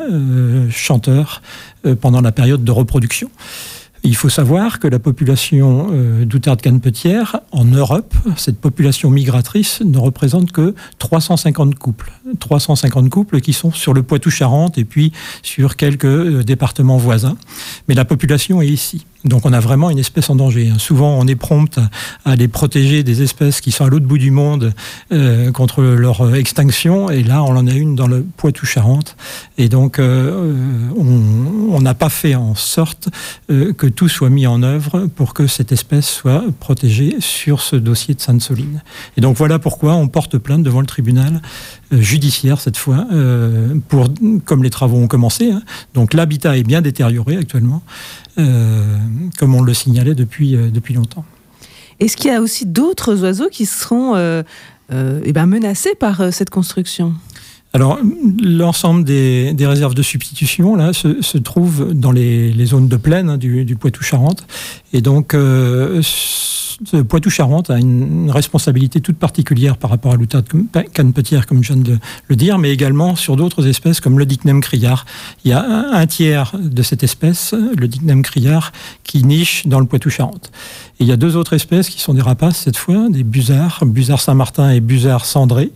chanteurs 0.71 1.43
pendant 2.01 2.23
la 2.23 2.33
période 2.33 2.65
de 2.65 2.73
reproduction. 2.73 3.31
Il 4.03 4.17
faut 4.17 4.31
savoir 4.31 4.79
que 4.79 4.89
la 4.89 4.99
population 4.99 5.89
euh, 5.93 6.25
d'outarde 6.25 6.63
canepetière 6.63 7.41
en 7.53 7.65
Europe, 7.65 8.15
cette 8.37 8.59
population 8.59 9.11
migratrice 9.11 9.83
ne 9.83 9.99
représente 9.99 10.53
que 10.53 10.75
350 10.99 11.75
couples. 11.75 12.11
350 12.39 13.11
couples 13.11 13.41
qui 13.41 13.53
sont 13.53 13.73
sur 13.73 13.93
le 13.93 14.03
Poitou-Charentes 14.03 14.79
et 14.79 14.85
puis 14.85 15.13
sur 15.43 15.77
quelques 15.77 16.05
euh, 16.07 16.43
départements 16.43 16.97
voisins. 16.97 17.37
Mais 17.89 17.95
la 17.95 18.07
population 18.07 18.63
est 18.63 18.69
ici. 18.69 19.05
Donc 19.25 19.45
on 19.45 19.53
a 19.53 19.61
vraiment 19.61 19.91
une 19.91 19.99
espèce 19.99 20.31
en 20.31 20.37
danger. 20.37 20.71
Hein. 20.71 20.79
Souvent 20.79 21.19
on 21.19 21.27
est 21.27 21.37
prompt 21.37 21.79
à 22.25 22.37
les 22.37 22.49
protéger 22.49 23.03
des 23.03 23.23
espèces 23.23 23.61
qui 23.61 23.71
sont 23.71 23.85
à 23.85 23.89
l'autre 23.89 24.07
bout 24.07 24.19
du 24.19 24.31
monde 24.31 24.73
euh, 25.13 25.53
contre 25.53 25.83
leur 25.83 26.35
extinction. 26.35 27.11
Et 27.11 27.23
là 27.23 27.43
on 27.43 27.57
en 27.57 27.67
a 27.67 27.73
une 27.73 27.97
dans 27.97 28.07
le 28.07 28.25
Poitou-Charentes. 28.37 29.17
Et 29.59 29.69
donc 29.69 29.99
euh, 29.99 30.89
on 30.97 31.81
n'a 31.81 31.95
pas 31.95 32.09
fait 32.09 32.35
en 32.35 32.55
sorte 32.55 33.09
euh, 33.51 33.73
que 33.75 33.87
tout 33.91 34.09
soit 34.09 34.31
mis 34.31 34.47
en 34.47 34.63
œuvre 34.63 35.07
pour 35.15 35.35
que 35.35 35.47
cette 35.47 35.73
espèce 35.73 36.09
soit 36.09 36.45
protégée 36.59 37.17
sur 37.21 37.61
ce 37.61 37.77
dossier 37.77 38.15
de 38.15 38.21
Sainte-Soline. 38.21 38.83
Et 39.17 39.21
donc 39.21 39.37
voilà 39.37 39.59
pourquoi 39.59 39.95
on 39.95 40.09
porte 40.09 40.39
plainte 40.39 40.63
devant 40.63 40.81
le 40.81 40.87
tribunal 40.87 41.43
judiciaire 41.93 42.61
cette 42.61 42.77
fois, 42.77 43.07
pour, 43.89 44.09
comme 44.45 44.63
les 44.63 44.71
travaux 44.71 44.99
ont 44.99 45.09
commencé. 45.09 45.51
Hein. 45.51 45.63
Donc 45.95 46.15
l'habitat 46.15 46.57
est 46.57 46.63
bien 46.63 46.83
détérioré 46.83 47.37
actuellement. 47.37 47.83
Euh, 48.39 48.97
comme 49.39 49.55
on 49.55 49.63
le 49.63 49.75
signalait 49.75 50.15
depuis, 50.15 50.55
euh, 50.55 50.71
depuis 50.71 50.95
longtemps. 50.95 51.25
Est-ce 51.99 52.17
qu'il 52.17 52.31
y 52.31 52.35
a 52.35 52.41
aussi 52.41 52.65
d'autres 52.65 53.23
oiseaux 53.23 53.49
qui 53.51 53.67
seront 53.67 54.15
euh, 54.15 54.43
eh 54.91 55.33
ben 55.33 55.47
menacés 55.47 55.95
par 55.95 56.33
cette 56.33 56.49
construction? 56.49 57.15
Alors, 57.73 57.99
l'ensemble 58.43 59.05
des, 59.05 59.55
réserves 59.61 59.95
de 59.95 60.03
substitution 60.03 60.75
là, 60.75 60.93
se, 60.93 61.39
trouvent 61.39 61.95
dans 61.95 62.11
les, 62.11 62.67
zones 62.67 62.89
de 62.89 62.97
plaine 62.97 63.31
hein, 63.31 63.39
du, 63.39 63.77
Poitou-Charentes. 63.79 64.45
Et 64.93 65.01
donc, 65.01 65.37
Poitou-Charentes 67.09 67.71
a 67.71 67.79
une, 67.79 68.31
responsabilité 68.31 69.01
toute 69.01 69.19
particulière 69.19 69.77
par 69.77 69.91
rapport 69.91 70.13
à 70.13 70.17
l'outarde 70.17 70.47
canepetière, 70.93 71.47
comme 71.47 71.63
je 71.63 71.73
viens 71.73 71.83
de 71.83 71.99
le 72.29 72.37
dire, 72.37 72.59
mais 72.59 72.71
également 72.71 73.17
sur 73.17 73.37
d'autres 73.37 73.67
espèces 73.67 74.01
comme 74.01 74.19
le 74.19 74.27
dicnem 74.27 74.61
criard. 74.61 75.05
Il 75.45 75.51
y 75.51 75.55
a 75.55 75.63
un, 75.63 76.07
tiers 76.07 76.53
de 76.59 76.83
cette 76.83 77.03
espèce, 77.03 77.55
le 77.55 77.87
dicnem 77.87 78.23
criard, 78.23 78.73
qui 79.05 79.23
niche 79.25 79.67
dans 79.67 79.79
le 79.79 79.87
Poitou-Charentes. 79.87 80.51
Et 81.01 81.05
il 81.05 81.09
y 81.09 81.13
a 81.13 81.17
deux 81.17 81.37
autres 81.37 81.55
espèces 81.55 81.89
qui 81.89 81.99
sont 81.99 82.13
des 82.13 82.21
rapaces 82.21 82.59
cette 82.59 82.77
fois, 82.77 83.09
des 83.09 83.25
busards, 83.25 83.87
busards 83.87 84.21
Saint-Martin 84.21 84.71
et 84.71 84.81
busards 84.81 85.25
cendré. 85.25 85.73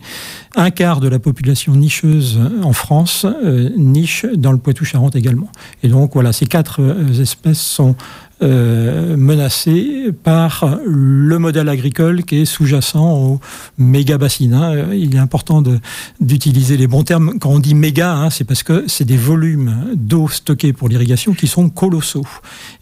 Un 0.55 0.69
quart 0.69 0.99
de 0.99 1.07
la 1.07 1.17
population 1.17 1.73
nicheuse 1.73 2.39
en 2.61 2.73
France 2.73 3.25
euh, 3.25 3.71
niche 3.75 4.27
dans 4.35 4.51
le 4.51 4.59
Poitou-Charentes 4.59 5.15
également. 5.15 5.49
Et 5.81 5.87
donc 5.87 6.13
voilà, 6.13 6.31
ces 6.31 6.45
quatre 6.45 6.79
euh, 6.79 7.19
espèces 7.19 7.59
sont 7.59 7.95
euh, 8.41 9.15
menacé 9.15 10.11
par 10.23 10.77
le 10.85 11.39
modèle 11.39 11.69
agricole 11.69 12.23
qui 12.25 12.41
est 12.41 12.45
sous-jacent 12.45 12.99
au 12.99 13.39
méga 13.77 14.17
bassin. 14.17 14.51
Hein. 14.51 14.93
Il 14.93 15.15
est 15.15 15.19
important 15.19 15.63
d'utiliser 16.19 16.75
les 16.75 16.87
bons 16.87 17.03
termes. 17.03 17.39
Quand 17.39 17.51
on 17.51 17.59
dit 17.59 17.75
méga, 17.75 18.13
hein, 18.13 18.29
c'est 18.29 18.43
parce 18.43 18.61
que 18.61 18.83
c'est 18.87 19.05
des 19.05 19.15
volumes 19.15 19.87
d'eau 19.95 20.27
stockés 20.27 20.73
pour 20.73 20.89
l'irrigation 20.89 21.33
qui 21.33 21.47
sont 21.47 21.69
colossaux. 21.69 22.25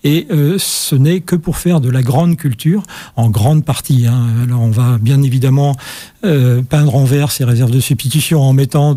Et 0.03 0.25
euh, 0.31 0.55
ce 0.57 0.95
n'est 0.95 1.19
que 1.19 1.35
pour 1.35 1.57
faire 1.57 1.81
de 1.81 1.89
la 1.89 2.01
grande 2.01 2.35
culture, 2.35 2.81
en 3.15 3.29
grande 3.29 3.63
partie. 3.63 4.07
Hein. 4.07 4.25
Alors 4.43 4.61
on 4.61 4.71
va 4.71 4.97
bien 4.97 5.21
évidemment 5.21 5.75
euh, 6.25 6.63
peindre 6.63 6.95
en 6.95 7.03
vert 7.03 7.31
ces 7.31 7.43
réserves 7.43 7.69
de 7.69 7.79
substitution 7.79 8.41
en 8.41 8.53
mettant 8.53 8.95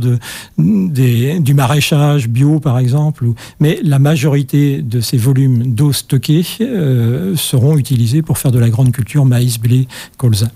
du 0.59 1.55
maraîchage 1.55 2.29
bio, 2.29 2.61
par 2.61 2.79
exemple. 2.79 3.27
Mais 3.61 3.79
la 3.83 3.99
majorité 3.99 4.81
de 4.81 5.01
ces 5.01 5.19
volumes 5.19 5.75
d'eau 5.75 5.93
stockés 5.93 6.46
euh, 6.61 7.37
seront 7.37 7.77
utilisés 7.77 8.23
pour 8.23 8.39
faire 8.39 8.51
de 8.51 8.59
la 8.59 8.69
grande 8.69 8.93
culture 8.93 9.25
maïs, 9.25 9.59
blé, 9.59 9.89
colza. 10.17 10.49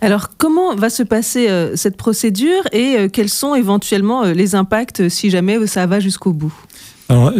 Alors, 0.00 0.30
comment 0.38 0.74
va 0.74 0.88
se 0.90 1.02
passer 1.02 1.48
euh, 1.48 1.76
cette 1.76 1.96
procédure 1.96 2.62
et 2.72 2.96
euh, 2.96 3.08
quels 3.08 3.28
sont 3.28 3.54
éventuellement 3.54 4.24
les 4.24 4.54
impacts 4.54 5.08
si 5.08 5.30
jamais 5.30 5.66
ça 5.66 5.86
va 5.86 6.00
jusqu'au 6.00 6.32
bout? 6.32 6.54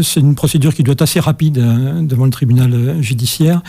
C'est 0.03 0.21
une 0.21 0.35
procédure 0.35 0.75
qui 0.75 0.83
doit 0.83 0.95
être 0.95 1.03
assez 1.03 1.21
rapide 1.21 1.59
hein, 1.59 2.03
devant 2.03 2.25
le 2.25 2.31
tribunal 2.31 3.03
judiciaire. 3.03 3.61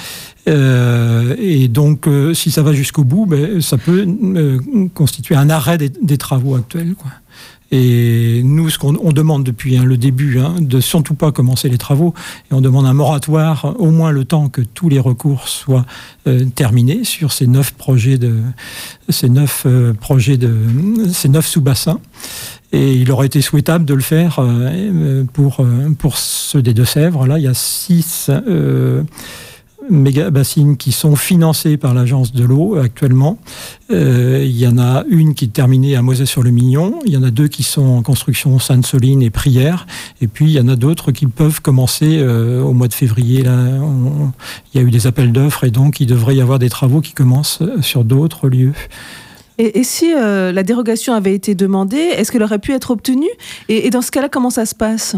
et 0.48 1.68
donc, 1.68 2.08
si 2.34 2.52
ça 2.52 2.64
va 2.64 2.72
jusqu'au 2.72 3.04
bout, 3.04 3.26
ben, 3.26 3.60
ça 3.60 3.78
peut 3.78 4.08
constituer 4.94 5.36
un 5.36 5.50
arrêt 5.50 5.78
des, 5.78 5.90
des 5.90 6.18
travaux 6.18 6.56
actuels. 6.56 6.96
Quoi. 6.96 7.12
Et 7.72 8.42
nous, 8.44 8.70
ce 8.70 8.80
qu'on 8.80 8.94
demande 9.12 9.44
depuis 9.44 9.78
hein, 9.78 9.84
le 9.84 9.98
début, 9.98 10.40
hein, 10.40 10.56
de 10.60 10.80
surtout 10.80 11.14
pas 11.14 11.32
commencer 11.32 11.70
les 11.70 11.78
travaux, 11.78 12.14
et 12.50 12.54
on 12.54 12.62
demande 12.62 12.86
un 12.86 12.94
moratoire 12.94 13.76
au 13.80 13.92
moins 13.92 14.12
le 14.12 14.26
temps 14.26 14.50
que 14.50 14.62
tous 14.62 14.90
les 14.90 15.00
recours 15.00 15.48
soient 15.48 15.86
euh, 16.28 16.46
terminés 16.46 17.04
sur 17.04 17.32
ces 17.32 17.46
neuf 17.46 17.74
projets 17.74 18.18
de 18.18 18.38
ces 19.10 19.30
neuf 19.30 19.64
euh, 19.66 19.94
projets 19.94 20.38
de 20.38 20.52
ces 21.14 21.30
neuf 21.30 21.46
sous-bassins. 21.48 22.00
Et 22.72 22.94
il 22.94 23.12
aurait 23.12 23.28
été 23.28 23.42
souhaitable 23.42 23.86
de 23.86 23.94
le 23.94 24.02
faire 24.02 24.38
euh, 24.40 25.24
pour 25.34 25.66
pour 25.98 26.18
ceux 26.18 26.62
des 26.62 26.74
Deux-Sèvres. 26.74 27.26
Là, 27.26 27.40
il 27.40 27.46
y 27.46 27.48
a 27.48 27.54
six 27.54 28.30
méga 29.90 30.30
bassines 30.30 30.78
qui 30.78 30.92
sont 30.92 31.16
financées 31.16 31.78
par 31.78 31.94
l'agence 31.94 32.34
de 32.34 32.44
l'eau 32.44 32.78
actuellement. 32.78 33.40
Euh, 33.92 34.44
il 34.46 34.58
y 34.58 34.68
en 34.68 34.78
a 34.78 35.04
une 35.10 35.34
qui 35.34 35.46
est 35.46 35.54
terminée 35.54 35.96
à 35.96 36.02
Mosée-sur-le-Mignon. 36.02 37.00
Il 37.06 37.14
y 37.14 37.18
en 37.18 37.24
a 37.24 37.32
deux 37.32 37.48
qui 37.48 37.64
sont 37.64 37.86
en 37.86 38.02
construction 38.02 38.60
Sainte-Soline 38.60 39.22
et 39.22 39.30
Prière. 39.30 39.88
Et 40.22 40.28
puis 40.28 40.46
il 40.46 40.52
y 40.52 40.60
en 40.60 40.68
a 40.68 40.76
d'autres 40.76 41.12
qui 41.12 41.26
peuvent 41.28 41.62
commencer 41.62 42.20
euh, 42.20 42.62
au 42.62 42.74
mois 42.74 42.88
de 42.88 42.94
février. 42.94 43.44
Il 44.74 44.80
y 44.80 44.84
a 44.84 44.86
eu 44.86 44.92
des 44.92 45.08
appels 45.08 45.32
d'offres 45.32 45.64
et 45.64 45.72
donc 45.72 46.00
il 46.00 46.06
devrait 46.06 46.36
y 46.36 46.42
avoir 46.42 46.60
des 46.60 46.70
travaux 46.70 47.02
qui 47.02 47.14
commencent 47.14 47.62
euh, 47.62 47.82
sur 47.82 48.04
d'autres 48.04 48.48
lieux. 48.48 48.74
Et, 49.58 49.84
si 49.84 50.14
la 50.14 50.64
dérogation 50.64 51.14
avait 51.14 51.36
été 51.36 51.54
demandée, 51.54 51.98
est-ce 51.98 52.32
qu'elle 52.32 52.44
aurait 52.44 52.60
pu 52.60 52.72
être 52.72 52.92
obtenue? 52.92 53.28
Et 53.68 53.90
dans 53.90 54.02
ce 54.02 54.10
cas-là, 54.10 54.30
comment 54.30 54.52
ça 54.52 54.66
se 54.66 54.74
passe? 54.74 55.18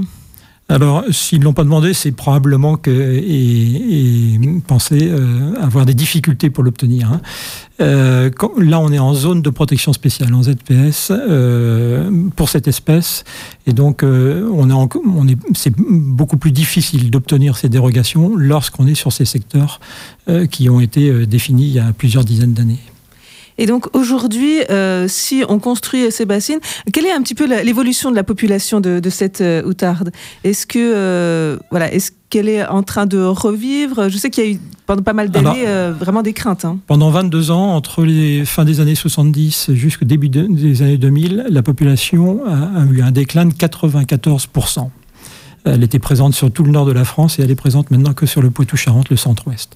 Alors, 0.71 1.03
s'ils 1.11 1.39
ne 1.39 1.43
l'ont 1.43 1.53
pas 1.53 1.65
demandé, 1.65 1.93
c'est 1.93 2.13
probablement 2.13 2.77
qu'ils 2.77 2.93
et, 2.93 4.39
pensaient 4.65 5.09
euh, 5.11 5.53
avoir 5.59 5.85
des 5.85 5.93
difficultés 5.93 6.49
pour 6.49 6.63
l'obtenir. 6.63 7.11
Hein. 7.11 7.21
Euh, 7.81 8.29
là, 8.57 8.79
on 8.79 8.89
est 8.89 8.99
en 8.99 9.13
zone 9.13 9.41
de 9.41 9.49
protection 9.49 9.91
spéciale, 9.91 10.33
en 10.33 10.43
ZPS, 10.43 11.11
euh, 11.11 12.09
pour 12.37 12.47
cette 12.47 12.69
espèce. 12.69 13.25
Et 13.67 13.73
donc, 13.73 14.03
on 14.03 15.27
est, 15.27 15.37
c'est 15.55 15.75
beaucoup 15.75 16.37
plus 16.37 16.53
difficile 16.53 17.11
d'obtenir 17.11 17.57
ces 17.57 17.67
dérogations 17.67 18.37
lorsqu'on 18.37 18.87
est 18.87 18.95
sur 18.95 19.11
ces 19.11 19.25
secteurs 19.25 19.81
qui 20.49 20.69
ont 20.69 20.79
été 20.79 21.25
définis 21.25 21.65
il 21.65 21.73
y 21.73 21.79
a 21.79 21.91
plusieurs 21.91 22.23
dizaines 22.23 22.53
d'années. 22.53 22.79
Et 23.61 23.67
donc 23.67 23.95
aujourd'hui, 23.95 24.63
euh, 24.71 25.05
si 25.07 25.43
on 25.47 25.59
construit 25.59 26.11
ces 26.11 26.25
bassines, 26.25 26.57
quelle 26.91 27.05
est 27.05 27.11
un 27.11 27.21
petit 27.21 27.35
peu 27.35 27.45
l'évolution 27.61 28.09
de 28.09 28.15
la 28.15 28.23
population 28.23 28.81
de, 28.81 28.99
cette 29.11 29.41
euh, 29.41 29.63
outarde? 29.63 30.09
Est-ce 30.43 30.65
que 30.65 30.79
euh, 30.79 31.59
voilà, 31.69 31.93
est-ce 31.93 32.09
qu'elle 32.31 32.49
est 32.49 32.65
en 32.65 32.81
train 32.81 33.05
de 33.05 33.19
revivre? 33.19 34.09
Je 34.09 34.17
sais 34.17 34.31
qu'il 34.31 34.43
y 34.43 34.47
a 34.47 34.49
eu 34.53 34.59
pendant 34.87 35.03
pas 35.03 35.13
mal 35.13 35.29
d'années 35.29 35.67
vraiment 35.91 36.23
des 36.23 36.33
craintes. 36.33 36.65
Hein. 36.65 36.79
Pendant 36.87 37.11
22 37.11 37.51
ans, 37.51 37.75
entre 37.75 38.03
les 38.03 38.45
fins 38.45 38.65
des 38.65 38.79
années 38.79 38.95
70 38.95 39.69
jusqu'au 39.73 40.05
début 40.05 40.29
des 40.29 40.81
années 40.81 40.97
2000, 40.97 41.45
la 41.47 41.61
population 41.61 42.41
a, 42.47 42.81
a 42.81 42.85
eu 42.85 43.03
un 43.03 43.11
déclin 43.11 43.45
de 43.45 43.53
94 43.53 44.47
elle 45.63 45.83
était 45.83 45.99
présente 45.99 46.33
sur 46.33 46.51
tout 46.51 46.63
le 46.63 46.71
nord 46.71 46.85
de 46.85 46.91
la 46.91 47.05
France 47.05 47.37
et 47.37 47.43
elle 47.43 47.51
est 47.51 47.55
présente 47.55 47.91
maintenant 47.91 48.13
que 48.13 48.25
sur 48.25 48.41
le 48.41 48.49
Poitou-Charentes, 48.49 49.09
le 49.09 49.15
centre-ouest. 49.15 49.75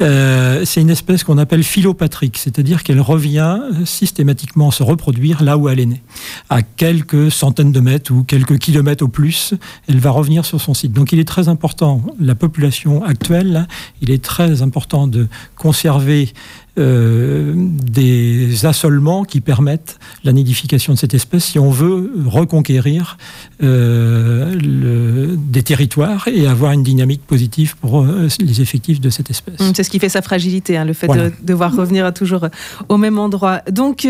Euh, 0.00 0.64
c'est 0.64 0.80
une 0.80 0.90
espèce 0.90 1.24
qu'on 1.24 1.38
appelle 1.38 1.64
philopatrique, 1.64 2.38
c'est-à-dire 2.38 2.82
qu'elle 2.82 3.00
revient 3.00 3.60
systématiquement 3.84 4.70
se 4.70 4.82
reproduire 4.82 5.42
là 5.42 5.58
où 5.58 5.68
elle 5.68 5.80
est 5.80 5.86
née. 5.86 6.02
À 6.48 6.62
quelques 6.62 7.30
centaines 7.32 7.72
de 7.72 7.80
mètres 7.80 8.12
ou 8.12 8.22
quelques 8.22 8.58
kilomètres 8.58 9.04
au 9.04 9.08
plus, 9.08 9.54
elle 9.88 9.98
va 9.98 10.10
revenir 10.10 10.44
sur 10.44 10.60
son 10.60 10.74
site. 10.74 10.92
Donc 10.92 11.12
il 11.12 11.18
est 11.18 11.26
très 11.26 11.48
important, 11.48 12.02
la 12.20 12.34
population 12.34 13.02
actuelle, 13.02 13.66
il 14.00 14.10
est 14.10 14.22
très 14.22 14.62
important 14.62 15.08
de 15.08 15.26
conserver 15.56 16.32
euh, 16.78 17.54
des 17.56 18.64
assolements 18.66 19.24
qui 19.24 19.40
permettent 19.40 19.98
la 20.24 20.32
nidification 20.32 20.92
de 20.92 20.98
cette 20.98 21.14
espèce 21.14 21.44
si 21.44 21.58
on 21.58 21.70
veut 21.70 22.12
reconquérir 22.26 23.18
euh, 23.62 24.54
le, 24.54 25.36
des 25.36 25.62
territoires 25.62 26.28
et 26.28 26.46
avoir 26.46 26.72
une 26.72 26.82
dynamique 26.82 27.22
positive 27.26 27.76
pour 27.76 28.00
euh, 28.00 28.28
les 28.40 28.60
effectifs 28.60 29.00
de 29.00 29.10
cette 29.10 29.30
espèce. 29.30 29.56
C'est 29.74 29.82
ce 29.82 29.90
qui 29.90 29.98
fait 29.98 30.08
sa 30.08 30.22
fragilité, 30.22 30.76
hein, 30.76 30.84
le 30.84 30.92
fait 30.92 31.08
de 31.08 31.32
devoir 31.42 31.74
revenir 31.74 32.12
toujours 32.14 32.46
au 32.88 32.96
même 32.96 33.18
endroit. 33.18 33.62
Donc 33.70 34.06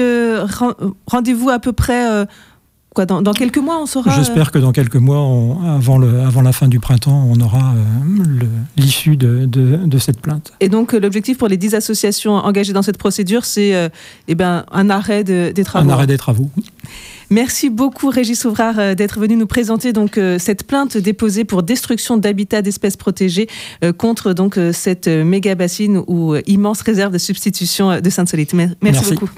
rendez-vous 1.06 1.50
à 1.50 1.58
peu 1.58 1.72
près 1.72 2.26
dans, 3.06 3.32
quelques 3.32 3.58
mois, 3.58 3.80
on 3.80 3.86
saura. 3.86 4.10
J'espère 4.14 4.50
que 4.50 4.58
dans 4.58 4.72
quelques 4.72 4.96
mois, 4.96 5.18
avant, 5.66 5.98
le, 5.98 6.20
avant 6.20 6.42
la 6.42 6.52
fin 6.52 6.68
du 6.68 6.80
printemps, 6.80 7.28
on 7.30 7.40
aura 7.40 7.74
euh, 7.74 8.44
l'issue 8.76 9.16
de, 9.16 9.46
de, 9.46 9.98
cette 9.98 10.20
plainte. 10.20 10.52
Et 10.60 10.68
donc, 10.68 10.94
euh, 10.94 11.00
l'objectif 11.00 11.38
pour 11.38 11.48
les 11.48 11.56
10 11.56 11.74
associations 11.74 12.34
engagées 12.34 12.72
dans 12.72 12.82
cette 12.82 12.98
procédure, 12.98 13.44
c'est 13.44 13.74
euh, 13.74 13.88
eh 14.28 14.34
ben, 14.34 14.64
un 14.72 14.90
arrêt 14.90 15.24
des 15.24 15.52
travaux. 15.64 15.88
Un 15.88 15.92
arrêt 15.92 16.06
des 16.06 16.18
travaux. 16.18 16.50
Merci 17.30 17.68
beaucoup 17.68 18.08
Régis 18.08 18.46
Ouvrard 18.46 18.96
d'être 18.96 19.20
venu 19.20 19.36
nous 19.36 19.46
présenter 19.46 19.92
donc 19.92 20.18
cette 20.38 20.66
plainte 20.66 20.96
déposée 20.96 21.44
pour 21.44 21.62
destruction 21.62 22.16
d'habitats 22.16 22.62
d'espèces 22.62 22.96
protégées 22.96 23.48
contre 23.98 24.32
donc 24.32 24.58
cette 24.72 25.08
méga 25.08 25.54
bassine 25.54 26.02
ou 26.06 26.36
immense 26.46 26.80
réserve 26.80 27.12
de 27.12 27.18
substitution 27.18 28.00
de 28.00 28.08
Sainte-Solite. 28.10 28.54
Merci, 28.54 28.76
Merci, 28.80 29.12
beaucoup. 29.12 29.28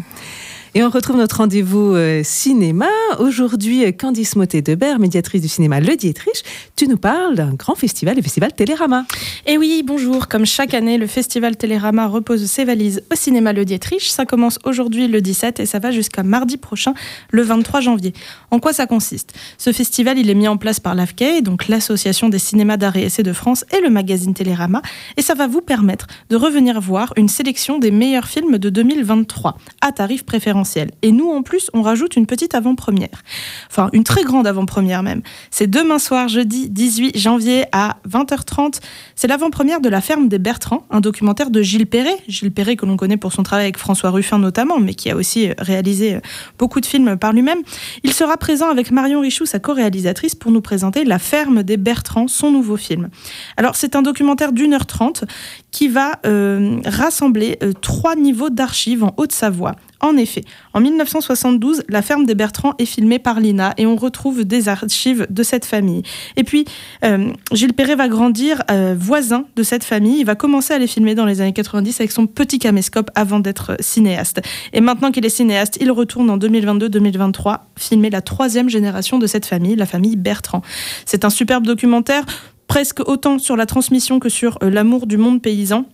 Et 0.72 0.85
on 0.85 0.88
retrouve 0.88 1.16
notre 1.16 1.38
rendez-vous 1.38 1.96
euh, 1.96 2.22
cinéma. 2.22 2.87
Aujourd'hui, 3.18 3.92
Candice 3.96 4.37
Motet-Debert, 4.37 5.00
médiatrice 5.00 5.42
du 5.42 5.48
cinéma 5.48 5.80
Le 5.80 5.96
Dietrich, 5.96 6.44
tu 6.76 6.87
nous 6.87 6.96
parles 6.96 7.35
d'un 7.35 7.54
grand 7.54 7.74
festival, 7.74 8.14
le 8.14 8.22
festival 8.22 8.52
Télérama. 8.52 9.04
Et 9.46 9.54
eh 9.54 9.59
oui, 9.59 9.83
bonjour. 9.85 10.28
Comme 10.28 10.46
chaque 10.46 10.72
année, 10.72 10.96
le 10.96 11.09
festival 11.09 11.56
Télérama 11.56 12.06
repose 12.06 12.46
ses 12.46 12.64
valises 12.64 13.02
au 13.12 13.16
cinéma 13.16 13.52
Le 13.52 13.64
Dietrich. 13.64 14.12
Ça 14.12 14.24
commence 14.26 14.61
aujourd'hui 14.62 15.09
le 15.09 15.20
17 15.20 15.59
et 15.59 15.66
ça 15.66 15.80
va 15.80 15.90
jusqu'à 15.90 16.22
mardi 16.22 16.56
prochain, 16.56 16.94
le 17.33 17.42
23 17.42 17.80
janvier. 17.80 18.12
En 18.52 18.61
quoi 18.61 18.72
ça 18.72 18.87
consiste? 18.87 19.33
Ce 19.59 19.72
festival, 19.72 20.20
il 20.20 20.30
est 20.30 20.35
mis 20.35 20.46
en 20.46 20.56
place 20.56 20.78
par 20.78 20.94
l'AFCA, 20.94 21.40
donc 21.40 21.66
l'Association 21.66 22.28
des 22.28 22.38
cinémas 22.38 22.76
d'art 22.76 22.94
et 22.94 23.02
essai 23.02 23.24
de 23.24 23.33
France 23.33 23.64
et 23.76 23.80
le 23.80 23.90
magazine 23.90 24.35
Télérama. 24.35 24.83
Et 25.16 25.22
ça 25.22 25.35
va 25.35 25.48
vous 25.48 25.62
permettre 25.62 26.06
de 26.28 26.37
revenir 26.37 26.80
voir 26.80 27.12
une 27.16 27.28
sélection 27.28 27.80
des 27.80 27.90
meilleurs 27.90 28.28
films 28.28 28.59
de 28.59 28.70
2023 28.70 29.59
à 29.80 29.90
tarif 29.90 30.24
préférentiel 30.24 30.60
et 31.03 31.12
nous, 31.12 31.31
en 31.31 31.42
plus, 31.42 31.70
on 31.75 31.83
rajoute 31.83 32.16
une 32.16 32.27
petite 32.27 32.55
avant-première. 32.55 33.23
Enfin, 33.70 33.88
une 33.92 34.05
très 34.05 34.23
grande 34.23 34.46
avant-première 34.46 35.03
même. 35.03 35.23
C'est 35.51 35.68
demain 35.68 35.99
soir, 35.99 36.29
jeudi 36.29 36.68
18 36.68 37.16
janvier 37.18 37.64
à 37.73 37.96
20h30. 38.09 38.81
C'est 39.14 39.29
l'avant-première 39.29 39.81
de 39.81 39.88
La 39.88 40.01
ferme 40.01 40.29
des 40.29 40.38
Bertrands, 40.38 40.85
un 40.90 41.01
documentaire 41.01 41.51
de 41.51 41.62
Gilles 41.62 41.87
Perret. 41.87 42.16
Gilles 42.29 42.53
Perret 42.53 42.77
que 42.77 42.87
l'on 42.87 42.96
connaît 42.96 43.16
pour 43.16 43.33
son 43.33 43.42
travail 43.42 43.64
avec 43.64 43.79
François 43.79 44.11
Ruffin 44.11 44.38
notamment, 44.38 44.79
mais 44.79 44.94
qui 44.94 45.11
a 45.11 45.16
aussi 45.16 45.51
euh, 45.51 45.55
réalisé 45.59 46.16
euh, 46.16 46.20
beaucoup 46.59 46.81
de 46.81 46.87
films 46.87 47.16
par 47.16 47.33
lui-même. 47.33 47.61
Il 48.03 48.12
sera 48.12 48.37
présent 48.37 48.70
avec 48.70 48.90
Marion 48.90 49.20
Richoux, 49.20 49.46
sa 49.46 49.59
co-réalisatrice, 49.59 50.35
pour 50.35 50.51
nous 50.53 50.61
présenter 50.61 51.05
La 51.05 51.18
ferme 51.18 51.62
des 51.62 51.77
Bertrands, 51.77 52.29
son 52.29 52.51
nouveau 52.51 52.77
film. 52.77 53.09
Alors, 53.57 53.77
c'est 53.77 53.96
un 53.96 54.03
documentaire 54.03 54.53
d'une 54.53 54.75
heure 54.75 54.87
trente 54.87 55.25
qui 55.70 55.88
va 55.88 56.20
euh, 56.27 56.81
rassembler 56.85 57.59
trois 57.81 58.16
niveaux 58.16 58.51
d'archives 58.51 59.05
en 59.05 59.14
Haute-Savoie. 59.16 59.77
En 60.00 60.16
effet, 60.16 60.44
en 60.72 60.80
1972, 60.80 61.82
la 61.88 62.00
ferme 62.00 62.24
des 62.24 62.34
Bertrands 62.34 62.74
est 62.78 62.86
filmée 62.86 63.18
par 63.18 63.38
l'INA 63.38 63.74
et 63.76 63.86
on 63.86 63.96
retrouve 63.96 64.44
des 64.44 64.68
archives 64.68 65.26
de 65.28 65.42
cette 65.42 65.66
famille. 65.66 66.02
Et 66.36 66.44
puis, 66.44 66.64
euh, 67.04 67.30
Gilles 67.52 67.74
Perret 67.74 67.96
va 67.96 68.08
grandir 68.08 68.62
euh, 68.70 68.94
voisin 68.98 69.44
de 69.56 69.62
cette 69.62 69.84
famille. 69.84 70.20
Il 70.20 70.24
va 70.24 70.36
commencer 70.36 70.72
à 70.72 70.78
les 70.78 70.86
filmer 70.86 71.14
dans 71.14 71.26
les 71.26 71.42
années 71.42 71.52
90 71.52 72.00
avec 72.00 72.12
son 72.12 72.26
petit 72.26 72.58
caméscope 72.58 73.10
avant 73.14 73.40
d'être 73.40 73.76
cinéaste. 73.80 74.40
Et 74.72 74.80
maintenant 74.80 75.10
qu'il 75.10 75.26
est 75.26 75.30
cinéaste, 75.30 75.76
il 75.80 75.90
retourne 75.90 76.30
en 76.30 76.38
2022-2023 76.38 77.58
filmer 77.76 78.08
la 78.08 78.22
troisième 78.22 78.70
génération 78.70 79.18
de 79.18 79.26
cette 79.26 79.44
famille, 79.44 79.76
la 79.76 79.86
famille 79.86 80.16
Bertrand. 80.16 80.62
C'est 81.04 81.26
un 81.26 81.30
superbe 81.30 81.66
documentaire 81.66 82.24
presque 82.68 83.00
autant 83.00 83.38
sur 83.38 83.56
la 83.56 83.66
transmission 83.66 84.20
que 84.20 84.28
sur 84.28 84.56
euh, 84.62 84.70
l'amour 84.70 85.06
du 85.06 85.16
monde 85.16 85.42
paysan. 85.42 85.86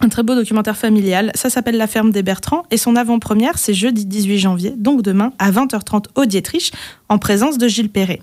Un 0.00 0.08
très 0.08 0.22
beau 0.22 0.36
documentaire 0.36 0.76
familial, 0.76 1.32
ça 1.34 1.50
s'appelle 1.50 1.76
La 1.76 1.88
ferme 1.88 2.12
des 2.12 2.22
Bertrands. 2.22 2.62
Et 2.70 2.76
son 2.76 2.94
avant-première 2.94 3.58
c'est 3.58 3.74
jeudi 3.74 4.06
18 4.06 4.38
janvier, 4.38 4.74
donc 4.76 5.02
demain 5.02 5.32
à 5.38 5.50
20h30 5.50 6.04
au 6.14 6.24
Dietrich, 6.24 6.72
en 7.08 7.18
présence 7.18 7.58
de 7.58 7.68
Gilles 7.68 7.90
Perret. 7.90 8.20